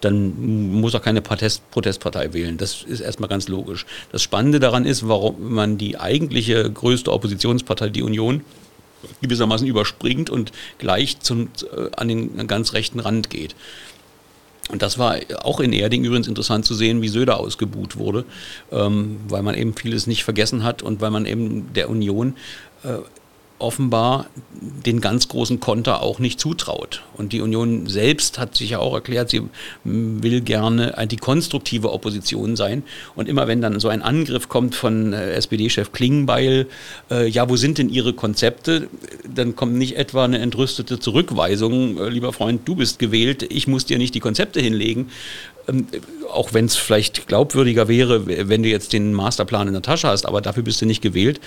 [0.00, 2.56] dann muss er keine Protest Protestpartei wählen.
[2.56, 3.86] Das ist erstmal ganz logisch.
[4.12, 8.42] Das Spannende daran ist, warum man die eigentliche größte Oppositionspartei, die Union,
[9.22, 13.54] gewissermaßen überspringt und gleich zum, äh, an den ganz rechten Rand geht.
[14.70, 18.24] Und das war auch in Erding übrigens interessant zu sehen, wie Söder ausgebuht wurde,
[18.70, 22.36] ähm, weil man eben vieles nicht vergessen hat und weil man eben der Union
[22.84, 22.98] äh,
[23.58, 24.26] offenbar
[24.60, 27.02] den ganz großen Konter auch nicht zutraut.
[27.16, 29.42] Und die Union selbst hat sich ja auch erklärt, sie
[29.84, 32.82] will gerne die konstruktive Opposition sein.
[33.16, 36.66] Und immer wenn dann so ein Angriff kommt von äh, SPD-Chef Klingbeil,
[37.10, 38.88] äh, ja, wo sind denn Ihre Konzepte?
[39.32, 43.86] Dann kommt nicht etwa eine entrüstete Zurückweisung, äh, lieber Freund, du bist gewählt, ich muss
[43.86, 45.10] dir nicht die Konzepte hinlegen,
[46.32, 50.26] auch wenn es vielleicht glaubwürdiger wäre, wenn du jetzt den Masterplan in der Tasche hast,
[50.26, 51.40] aber dafür bist du nicht gewählt.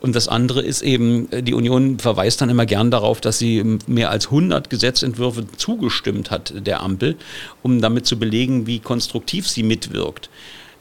[0.00, 3.78] Und das andere ist eben, äh, die Union verweist dann immer gern darauf, dass sie
[3.86, 7.16] mehr als 100 Gesetzentwürfe zugestimmt hat der Ampel,
[7.62, 10.28] um damit zu belegen, wie konstruktiv sie mitwirkt.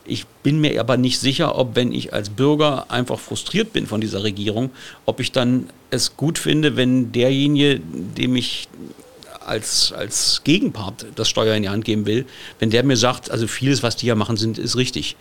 [0.06, 4.01] Ich bin mir aber nicht sicher, ob wenn ich als Bürger einfach frustriert bin von
[4.01, 4.71] dieser Regierung,
[5.06, 8.67] ob ich dann es gut finde, wenn derjenige, dem ich
[9.45, 12.25] als, als Gegenpart das Steuer in die Hand geben will,
[12.60, 15.15] wenn der mir sagt, also vieles, was die hier machen, sind, ist richtig.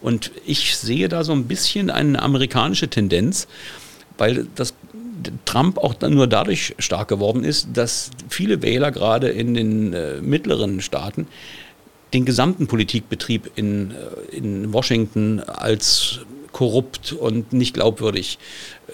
[0.00, 3.48] Und ich sehe da so ein bisschen eine amerikanische Tendenz,
[4.18, 4.74] weil das
[5.44, 10.80] Trump auch nur dadurch stark geworden ist, dass viele Wähler gerade in den äh, mittleren
[10.80, 11.26] Staaten
[12.12, 16.20] den gesamten Politikbetrieb in, äh, in Washington als
[16.54, 18.38] korrupt und nicht glaubwürdig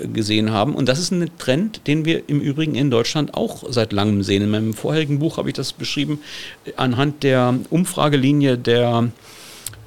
[0.00, 0.74] äh, gesehen haben.
[0.74, 4.42] Und das ist ein Trend, den wir im Übrigen in Deutschland auch seit langem sehen.
[4.42, 6.18] In meinem vorherigen Buch habe ich das beschrieben
[6.76, 9.12] anhand der Umfragelinie der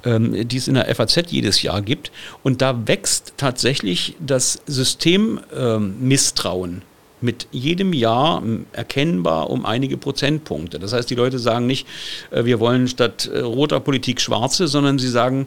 [0.04, 2.12] ähm, die es in der FAZ jedes Jahr gibt.
[2.42, 6.70] Und da wächst tatsächlich das Systemmisstrauen.
[6.70, 6.82] Ähm,
[7.24, 10.78] mit jedem Jahr erkennbar um einige Prozentpunkte.
[10.78, 11.86] Das heißt, die Leute sagen nicht,
[12.30, 15.46] äh, wir wollen statt äh, roter Politik schwarze, sondern sie sagen,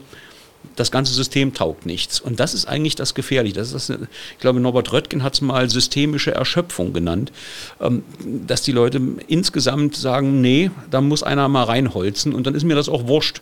[0.76, 2.20] das ganze System taugt nichts.
[2.20, 3.56] Und das ist eigentlich das Gefährliche.
[3.56, 7.32] Das ist das, ich glaube, Norbert Röttgen hat es mal systemische Erschöpfung genannt,
[7.82, 8.04] ähm,
[8.46, 12.76] dass die Leute insgesamt sagen, nee, da muss einer mal reinholzen und dann ist mir
[12.76, 13.42] das auch wurscht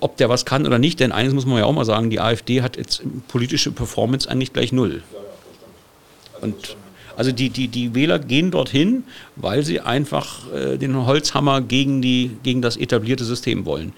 [0.00, 2.20] ob der was kann oder nicht, denn eines muss man ja auch mal sagen, die
[2.20, 5.02] AfD hat jetzt politische Performance eigentlich gleich null.
[6.40, 6.76] Und
[7.16, 9.04] also die, die, die Wähler gehen dorthin,
[9.36, 13.92] weil sie einfach äh, den Holzhammer gegen, die, gegen das etablierte System wollen.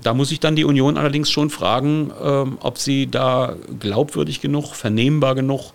[0.00, 4.74] Da muss sich dann die Union allerdings schon fragen, ähm, ob sie da glaubwürdig genug,
[4.74, 5.72] vernehmbar genug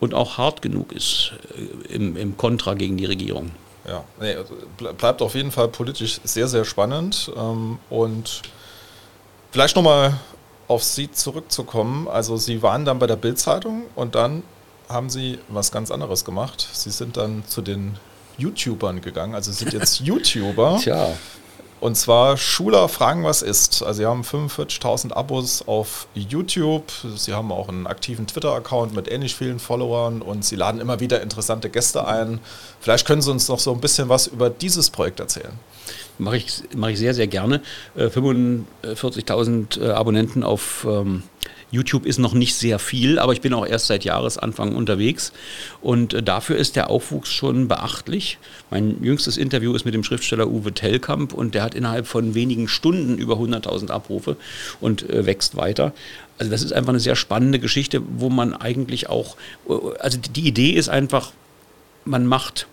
[0.00, 1.32] und auch hart genug ist
[1.90, 3.50] äh, im, im Kontra gegen die Regierung.
[3.86, 7.30] Ja, nee, also bleibt auf jeden Fall politisch sehr, sehr spannend.
[7.36, 8.42] Ähm, und
[9.50, 10.14] vielleicht nochmal
[10.68, 12.08] auf Sie zurückzukommen.
[12.08, 14.42] Also Sie waren dann bei der Bild-Zeitung und dann
[14.88, 16.68] haben Sie was ganz anderes gemacht.
[16.72, 17.98] Sie sind dann zu den
[18.38, 19.34] YouTubern gegangen.
[19.34, 20.78] Also Sie sind jetzt YouTuber.
[20.82, 21.08] Tja.
[21.84, 23.82] Und zwar Schuler fragen, was ist.
[23.82, 26.90] Also sie haben 45.000 Abos auf YouTube.
[27.14, 31.20] Sie haben auch einen aktiven Twitter-Account mit ähnlich vielen Followern und sie laden immer wieder
[31.20, 32.40] interessante Gäste ein.
[32.80, 35.52] Vielleicht können Sie uns noch so ein bisschen was über dieses Projekt erzählen.
[36.16, 37.60] Mache ich, mach ich sehr, sehr gerne.
[37.98, 41.22] 45.000 äh, äh, Abonnenten auf ähm,
[41.74, 45.32] YouTube ist noch nicht sehr viel, aber ich bin auch erst seit Jahresanfang unterwegs
[45.82, 48.38] und äh, dafür ist der Aufwuchs schon beachtlich.
[48.70, 52.68] Mein jüngstes Interview ist mit dem Schriftsteller Uwe Tellkamp und der hat innerhalb von wenigen
[52.68, 54.36] Stunden über 100.000 Abrufe
[54.80, 55.92] und äh, wächst weiter.
[56.38, 59.36] Also das ist einfach eine sehr spannende Geschichte, wo man eigentlich auch,
[59.68, 61.32] äh, also die Idee ist einfach,
[62.04, 62.66] man macht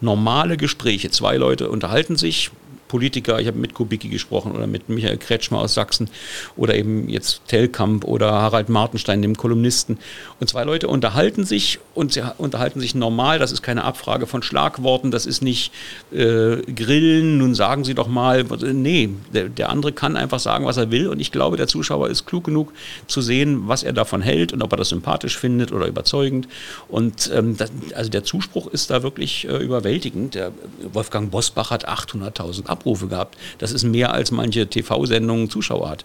[0.00, 1.10] normale Gespräche.
[1.10, 2.50] Zwei Leute unterhalten sich,
[2.88, 6.10] Politiker, ich habe mit Kubicki gesprochen oder mit Michael Kretschmer aus Sachsen
[6.56, 9.98] oder eben jetzt Tellkamp oder Harald Martenstein, dem Kolumnisten.
[10.40, 13.38] Und zwei Leute unterhalten sich und sie unterhalten sich normal.
[13.38, 15.72] Das ist keine Abfrage von Schlagworten, das ist nicht
[16.12, 18.44] äh, Grillen, nun sagen Sie doch mal.
[18.44, 21.08] Nee, der, der andere kann einfach sagen, was er will.
[21.08, 22.72] Und ich glaube, der Zuschauer ist klug genug
[23.06, 26.48] zu sehen, was er davon hält und ob er das sympathisch findet oder überzeugend.
[26.88, 30.34] Und ähm, das, also der Zuspruch ist da wirklich äh, überwältigend.
[30.34, 30.52] Der
[30.92, 33.36] Wolfgang Bosbach hat 800.000 Abrufe gehabt.
[33.58, 36.04] Das ist mehr als manche TV-Sendungen Zuschauer hat.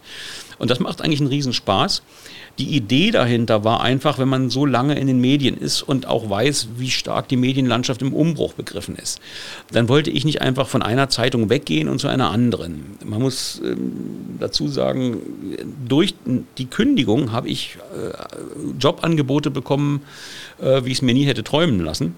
[0.57, 2.01] Und das macht eigentlich einen Riesenspaß.
[2.59, 6.29] Die Idee dahinter war einfach, wenn man so lange in den Medien ist und auch
[6.29, 9.19] weiß, wie stark die Medienlandschaft im Umbruch begriffen ist,
[9.71, 12.97] dann wollte ich nicht einfach von einer Zeitung weggehen und zu einer anderen.
[13.03, 15.17] Man muss ähm, dazu sagen,
[15.87, 16.13] durch
[16.57, 20.01] die Kündigung habe ich äh, Jobangebote bekommen,
[20.61, 22.15] äh, wie ich es mir nie hätte träumen lassen.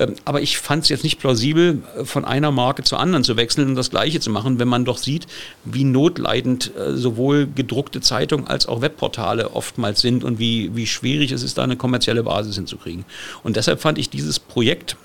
[0.00, 3.36] Ähm, aber ich fand es jetzt nicht plausibel, äh, von einer Marke zur anderen zu
[3.36, 5.26] wechseln und das Gleiche zu machen, wenn man doch sieht,
[5.64, 11.30] wie notleidend äh, sowohl gedruckte Zeitungen als auch Webportale oftmals sind und wie, wie schwierig
[11.32, 13.04] es ist, da eine kommerzielle Basis hinzukriegen.
[13.44, 14.96] Und deshalb fand ich dieses Projekt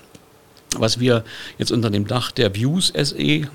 [0.76, 1.24] was wir
[1.58, 3.48] jetzt unter dem Dach der Views SE äh,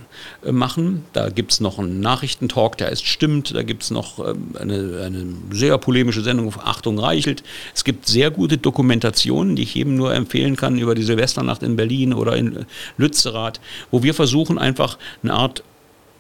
[0.52, 1.06] machen.
[1.14, 3.54] Da gibt es noch einen Nachrichtentalk, der ist stimmt.
[3.54, 7.44] Da gibt es noch ähm, eine, eine, sehr polemische Sendung auf Achtung Reichelt.
[7.74, 11.76] Es gibt sehr gute Dokumentationen, die ich jedem nur empfehlen kann über die Silvesternacht in
[11.76, 12.66] Berlin oder in
[12.98, 13.60] Lützerath,
[13.92, 15.64] wo wir versuchen einfach eine Art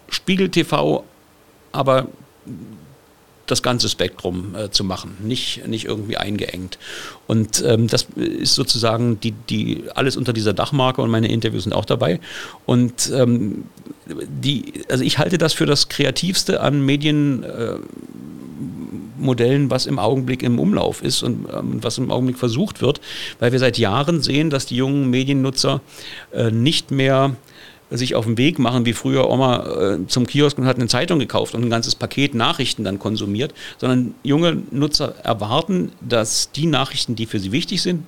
[0.09, 1.03] Spiegel TV,
[1.71, 2.07] aber
[3.51, 6.79] das ganze Spektrum äh, zu machen, nicht, nicht irgendwie eingeengt.
[7.27, 11.73] Und ähm, das ist sozusagen die, die, alles unter dieser Dachmarke und meine Interviews sind
[11.73, 12.19] auch dabei.
[12.65, 13.65] Und ähm,
[14.07, 17.43] die, also ich halte das für das Kreativste an Medien.
[17.43, 17.75] Äh,
[19.23, 23.01] was im Augenblick im Umlauf ist und ähm, was im Augenblick versucht wird,
[23.39, 25.81] weil wir seit Jahren sehen, dass die jungen Mediennutzer
[26.33, 27.35] äh, nicht mehr
[27.91, 31.19] sich auf den Weg machen, wie früher Oma äh, zum Kiosk und hat eine Zeitung
[31.19, 37.15] gekauft und ein ganzes Paket Nachrichten dann konsumiert, sondern junge Nutzer erwarten, dass die Nachrichten,
[37.15, 38.03] die für sie wichtig sind,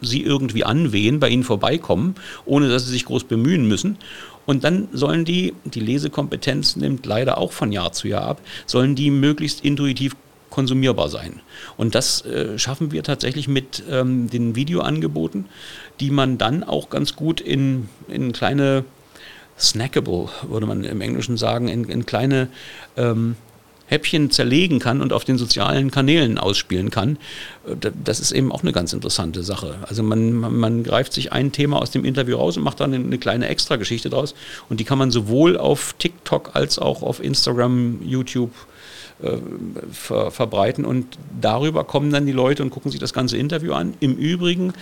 [0.00, 2.14] sie irgendwie anwehen, bei ihnen vorbeikommen,
[2.44, 3.98] ohne dass sie sich groß bemühen müssen.
[4.46, 8.94] Und dann sollen die, die Lesekompetenz nimmt leider auch von Jahr zu Jahr ab, sollen
[8.94, 10.16] die möglichst intuitiv
[10.48, 11.40] konsumierbar sein.
[11.76, 15.44] Und das äh, schaffen wir tatsächlich mit ähm, den Videoangeboten,
[16.00, 18.84] die man dann auch ganz gut in, in kleine
[19.60, 22.48] snackable, würde man im Englischen sagen, in, in kleine
[22.96, 23.36] ähm,
[23.90, 27.18] Häppchen zerlegen kann und auf den sozialen Kanälen ausspielen kann.
[27.66, 29.74] Äh, das ist eben auch eine ganz interessante Sache.
[29.82, 33.18] Also man, man greift sich ein Thema aus dem Interview raus und macht dann eine
[33.18, 34.34] kleine Extra-Geschichte draus.
[34.68, 38.52] Und die kann man sowohl auf TikTok als auch auf Instagram, YouTube
[39.22, 39.38] äh,
[39.92, 40.84] ver verbreiten.
[40.84, 43.94] Und darüber kommen dann die Leute und gucken sich das ganze Interview an.
[43.98, 44.72] Im Übrigen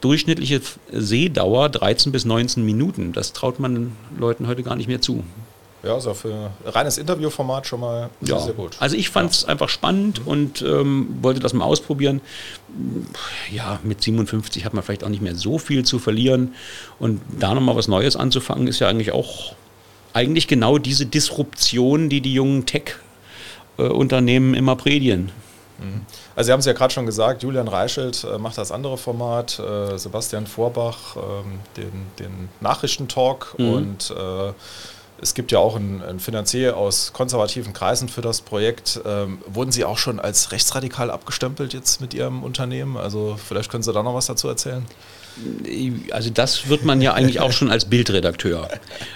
[0.00, 0.60] durchschnittliche
[0.90, 3.12] Sehdauer 13 bis 19 Minuten.
[3.12, 5.24] Das traut man Leuten heute gar nicht mehr zu.
[5.82, 8.38] Ja, also für reines Interviewformat schon mal ja.
[8.38, 8.76] sehr gut.
[8.80, 9.48] Also ich fand es ja.
[9.48, 12.20] einfach spannend und ähm, wollte das mal ausprobieren.
[13.50, 16.54] Ja, mit 57 hat man vielleicht auch nicht mehr so viel zu verlieren.
[16.98, 19.54] Und da nochmal was Neues anzufangen, ist ja eigentlich auch
[20.12, 25.30] eigentlich genau diese Disruption, die die jungen Tech-Unternehmen immer predigen.
[25.78, 26.02] Mhm.
[26.40, 29.58] Also Sie haben es ja gerade schon gesagt, Julian Reichelt äh, macht das andere Format,
[29.58, 33.72] äh, Sebastian Vorbach ähm, den, den Nachrichtentalk mhm.
[33.74, 34.52] und äh,
[35.20, 39.02] es gibt ja auch ein, ein Finanzier aus konservativen Kreisen für das Projekt.
[39.04, 42.96] Ähm, wurden Sie auch schon als rechtsradikal abgestempelt jetzt mit Ihrem Unternehmen?
[42.96, 44.86] Also vielleicht können Sie da noch was dazu erzählen
[46.10, 48.68] also das wird man ja eigentlich auch schon als Bildredakteur.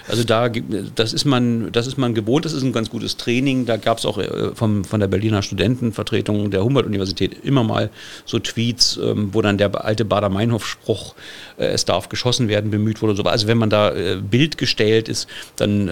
[0.07, 3.65] Also da, das ist man, das ist man gewohnt, das ist ein ganz gutes Training.
[3.65, 7.89] Da gab es auch äh, vom, von der Berliner Studentenvertretung der Humboldt-Universität immer mal
[8.25, 11.15] so Tweets, ähm, wo dann der alte Bader-Meinhof-Spruch,
[11.57, 13.29] äh, es darf geschossen werden, bemüht wurde.
[13.29, 15.89] Also wenn man da äh, Bild gestellt ist, dann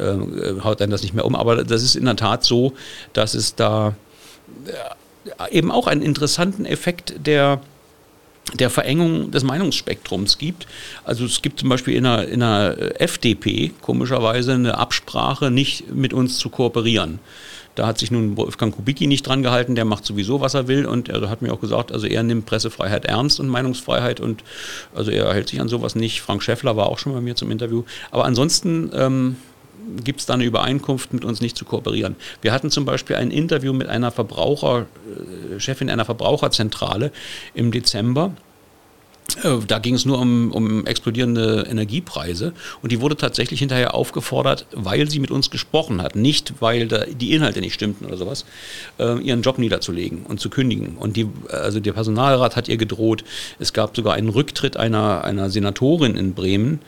[0.63, 1.36] haut einen das nicht mehr um.
[1.36, 2.74] Aber das ist in der Tat so,
[3.13, 3.96] dass es da
[5.52, 7.62] eben auch einen interessanten Effekt der
[8.53, 10.67] der Verengung des Meinungsspektrums gibt.
[11.03, 16.13] Also es gibt zum Beispiel in der, in der FDP komischerweise eine Absprache, nicht mit
[16.13, 17.19] uns zu kooperieren.
[17.75, 20.86] Da hat sich nun Wolfgang Kubicki nicht dran gehalten, der macht sowieso, was er will
[20.86, 24.43] und er hat mir auch gesagt, also er nimmt Pressefreiheit ernst und Meinungsfreiheit und
[24.93, 26.21] also er hält sich an sowas nicht.
[26.21, 27.84] Frank Schäffler war auch schon bei mir zum Interview.
[28.12, 29.38] Aber ansonsten ähm,
[30.04, 32.15] gibt es da eine Übereinkunft, mit uns nicht zu kooperieren.
[32.41, 34.86] Wir hatten zum Beispiel ein Interview mit einer Verbraucher,
[35.56, 37.12] äh, Chefin einer Verbraucherzentrale
[37.54, 38.32] im Dezember.
[39.43, 44.65] Äh, da ging es nur um, um explodierende Energiepreise und die wurde tatsächlich hinterher aufgefordert,
[44.73, 48.45] weil sie mit uns gesprochen hat, nicht weil da die Inhalte nicht stimmten oder sowas,
[48.99, 50.97] äh, ihren Job niederzulegen und zu kündigen.
[50.97, 53.23] Und die, also der Personalrat hat ihr gedroht.
[53.59, 56.79] Es gab sogar einen Rücktritt einer, einer Senatorin in Bremen,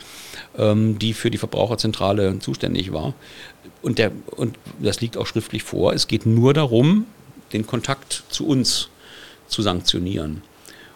[0.57, 3.13] ähm, die für die Verbraucherzentrale zuständig war.
[3.81, 5.93] Und, der, und das liegt auch schriftlich vor.
[5.93, 7.05] Es geht nur darum,
[7.53, 8.89] den Kontakt zu uns
[9.47, 10.41] zu sanktionieren.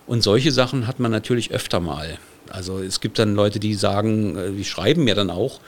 [0.10, 2.17] Und solche Sachen hat man natürlich öfter mal.
[2.50, 5.60] Also es gibt dann Leute, die sagen, äh, die schreiben mir dann auch,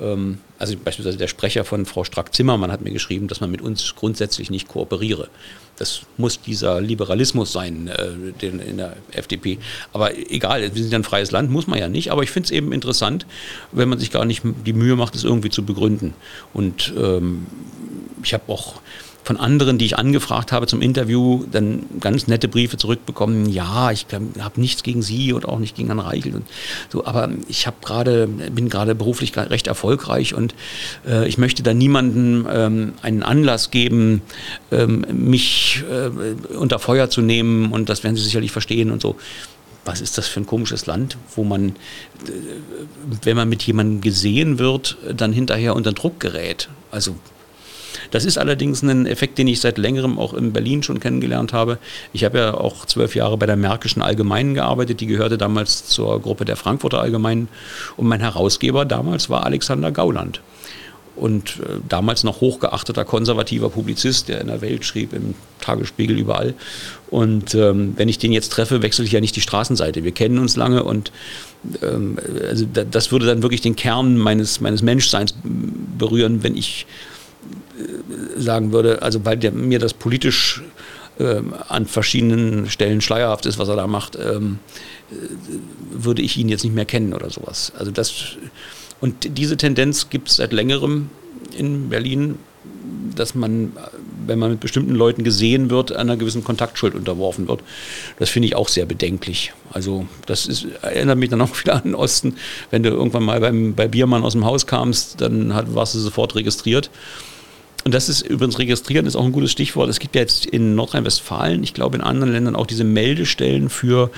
[0.00, 3.96] ähm, also beispielsweise der Sprecher von Frau Strack-Zimmermann hat mir geschrieben, dass man mit uns
[3.96, 5.26] grundsätzlich nicht kooperiere.
[5.76, 9.58] Das muss dieser Liberalismus sein äh, in der FDP.
[9.92, 12.12] Aber egal, wir sind ja ein freies Land, muss man ja nicht.
[12.12, 13.26] Aber ich finde es eben interessant,
[13.72, 16.14] wenn man sich gar nicht die Mühe macht, es irgendwie zu begründen.
[16.54, 17.44] Und ähm,
[18.22, 18.80] ich habe auch
[19.30, 23.48] von anderen, die ich angefragt habe zum Interview, dann ganz nette Briefe zurückbekommen.
[23.48, 24.06] Ja, ich
[24.40, 26.46] habe nichts gegen Sie und auch nicht gegen Herrn Reichel und
[26.88, 30.56] so, aber ich habe gerade bin gerade beruflich recht erfolgreich und
[31.06, 34.22] äh, ich möchte da niemandem ähm, einen Anlass geben,
[34.72, 39.14] ähm, mich äh, unter Feuer zu nehmen und das werden Sie sicherlich verstehen und so
[39.84, 42.32] was ist das für ein komisches Land, wo man, äh,
[43.22, 46.68] wenn man mit jemandem gesehen wird, dann hinterher unter Druck gerät.
[46.90, 47.14] Also
[48.10, 51.78] das ist allerdings ein Effekt, den ich seit längerem auch in Berlin schon kennengelernt habe.
[52.12, 55.00] Ich habe ja auch zwölf Jahre bei der Märkischen Allgemeinen gearbeitet.
[55.00, 57.48] Die gehörte damals zur Gruppe der Frankfurter Allgemeinen.
[57.96, 60.40] Und mein Herausgeber damals war Alexander Gauland
[61.20, 66.54] und äh, damals noch hochgeachteter konservativer Publizist, der in der Welt schrieb, im Tagesspiegel überall.
[67.10, 70.02] Und ähm, wenn ich den jetzt treffe, wechsle ich ja nicht die Straßenseite.
[70.02, 71.12] Wir kennen uns lange und
[71.82, 72.18] ähm,
[72.48, 75.34] also das würde dann wirklich den Kern meines, meines Menschseins
[75.98, 76.86] berühren, wenn ich
[78.36, 80.62] sagen würde, also weil der, mir das politisch
[81.18, 84.58] äh, an verschiedenen Stellen schleierhaft ist, was er da macht, ähm,
[85.10, 85.14] äh,
[85.92, 87.72] würde ich ihn jetzt nicht mehr kennen oder sowas.
[87.76, 88.36] Also das
[89.00, 91.08] und diese Tendenz gibt es seit längerem
[91.56, 92.36] in Berlin,
[93.16, 93.72] dass man,
[94.26, 97.62] wenn man mit bestimmten Leuten gesehen wird, einer gewissen Kontaktschuld unterworfen wird.
[98.18, 99.52] Das finde ich auch sehr bedenklich.
[99.72, 102.36] Also das ist, erinnert mich dann auch wieder an den Osten.
[102.70, 105.98] Wenn du irgendwann mal beim, bei Biermann aus dem Haus kamst, dann hat, warst du
[105.98, 106.90] sofort registriert.
[107.84, 109.88] Und das ist übrigens registrieren ist auch ein gutes Stichwort.
[109.88, 114.10] Es gibt ja jetzt in Nordrhein-Westfalen, ich glaube in anderen Ländern auch diese Meldestellen für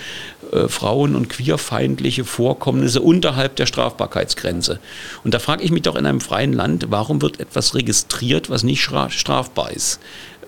[0.53, 4.81] äh, Frauen- und queerfeindliche Vorkommnisse unterhalb der Strafbarkeitsgrenze.
[5.23, 8.65] Und da frage ich mich doch in einem freien Land, warum wird etwas registriert, was
[8.65, 10.01] nicht strafbar ist?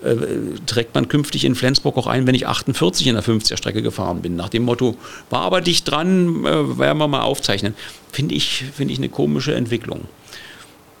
[0.03, 0.15] Äh,
[0.65, 4.35] trägt man künftig in Flensburg auch ein, wenn ich 48 in der 50er-Strecke gefahren bin.
[4.35, 4.97] Nach dem Motto,
[5.29, 7.75] war aber dicht dran, äh, werden wir mal aufzeichnen.
[8.11, 10.01] Finde ich, find ich eine komische Entwicklung.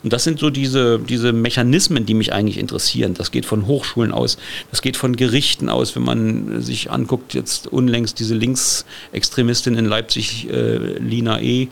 [0.05, 3.15] Und das sind so diese, diese Mechanismen, die mich eigentlich interessieren.
[3.15, 4.37] Das geht von Hochschulen aus,
[4.69, 10.47] das geht von Gerichten aus, wenn man sich anguckt, jetzt unlängst diese Linksextremistin in Leipzig,
[10.47, 11.69] äh, Lina E.,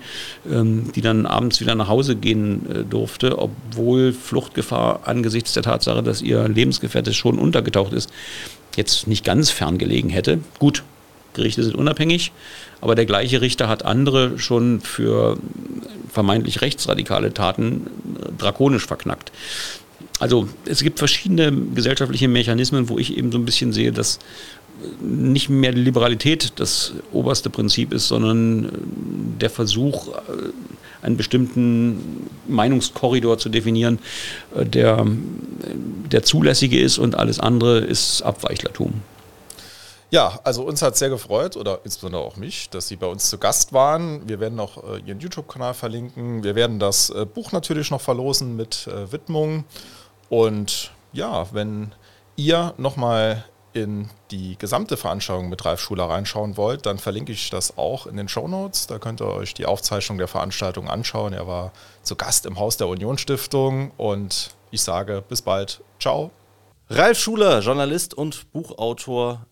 [0.51, 6.01] ähm, die dann abends wieder nach Hause gehen äh, durfte, obwohl Fluchtgefahr angesichts der Tatsache,
[6.01, 8.11] dass ihr Lebensgefährte schon untergetaucht ist,
[8.75, 10.39] jetzt nicht ganz ferngelegen hätte.
[10.57, 10.81] Gut,
[11.33, 12.31] Gerichte sind unabhängig,
[12.81, 15.37] aber der gleiche Richter hat andere schon für
[16.11, 17.87] vermeintlich rechtsradikale Taten
[18.37, 19.31] drakonisch verknackt.
[20.19, 24.19] Also es gibt verschiedene gesellschaftliche Mechanismen, wo ich eben so ein bisschen sehe, dass
[25.01, 28.69] nicht mehr die Liberalität das oberste Prinzip ist, sondern
[29.39, 30.09] der Versuch,
[31.01, 33.99] einen bestimmten Meinungskorridor zu definieren,
[34.55, 35.05] der,
[36.11, 38.93] der zulässige ist und alles andere ist Abweichlertum.
[40.13, 43.31] Ja, also uns hat es sehr gefreut oder insbesondere auch mich, dass Sie bei uns
[43.31, 44.29] zu Gast waren.
[44.29, 46.43] Wir werden auch äh, Ihren YouTube-Kanal verlinken.
[46.43, 49.63] Wir werden das äh, Buch natürlich noch verlosen mit äh, Widmung.
[50.29, 51.95] Und ja, wenn
[52.35, 53.43] ihr nochmal
[53.73, 58.15] in die gesamte Veranstaltung mit Ralf Schuler reinschauen wollt, dann verlinke ich das auch in
[58.15, 58.85] den Show Notes.
[58.85, 61.33] Da könnt ihr euch die Aufzeichnung der Veranstaltung anschauen.
[61.33, 61.71] Er war
[62.03, 65.81] zu Gast im Haus der Union Stiftung und ich sage bis bald.
[65.99, 66.29] Ciao.
[66.87, 69.47] Ralf Schuler, Journalist und Buchautor,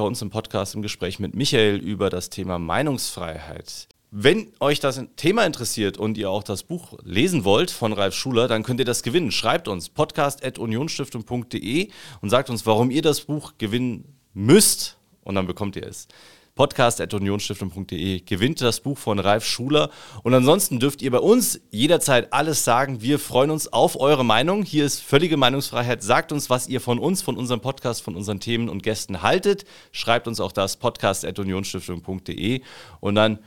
[0.00, 3.86] bei uns im Podcast im Gespräch mit Michael über das Thema Meinungsfreiheit.
[4.10, 8.48] Wenn euch das Thema interessiert und ihr auch das Buch lesen wollt von Ralf Schuler,
[8.48, 9.30] dann könnt ihr das gewinnen.
[9.30, 11.90] Schreibt uns podcast.unionstiftung.de
[12.22, 16.08] und sagt uns, warum ihr das Buch gewinnen müsst und dann bekommt ihr es
[16.54, 18.20] podcast.unionstiftung.de.
[18.20, 19.90] Gewinnt das Buch von Ralf Schuler.
[20.22, 23.00] Und ansonsten dürft ihr bei uns jederzeit alles sagen.
[23.02, 24.62] Wir freuen uns auf eure Meinung.
[24.62, 26.02] Hier ist völlige Meinungsfreiheit.
[26.02, 29.64] Sagt uns, was ihr von uns, von unserem Podcast, von unseren Themen und Gästen haltet.
[29.92, 32.62] Schreibt uns auch das podcast.unionstiftung.de.
[33.00, 33.38] Und dann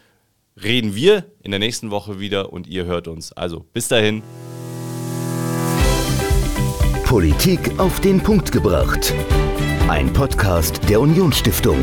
[0.61, 3.31] reden wir in der nächsten Woche wieder und ihr hört uns.
[3.33, 4.23] Also bis dahin.
[7.05, 9.13] Politik auf den Punkt gebracht.
[9.87, 11.77] Ein Podcast der Unionsstiftung.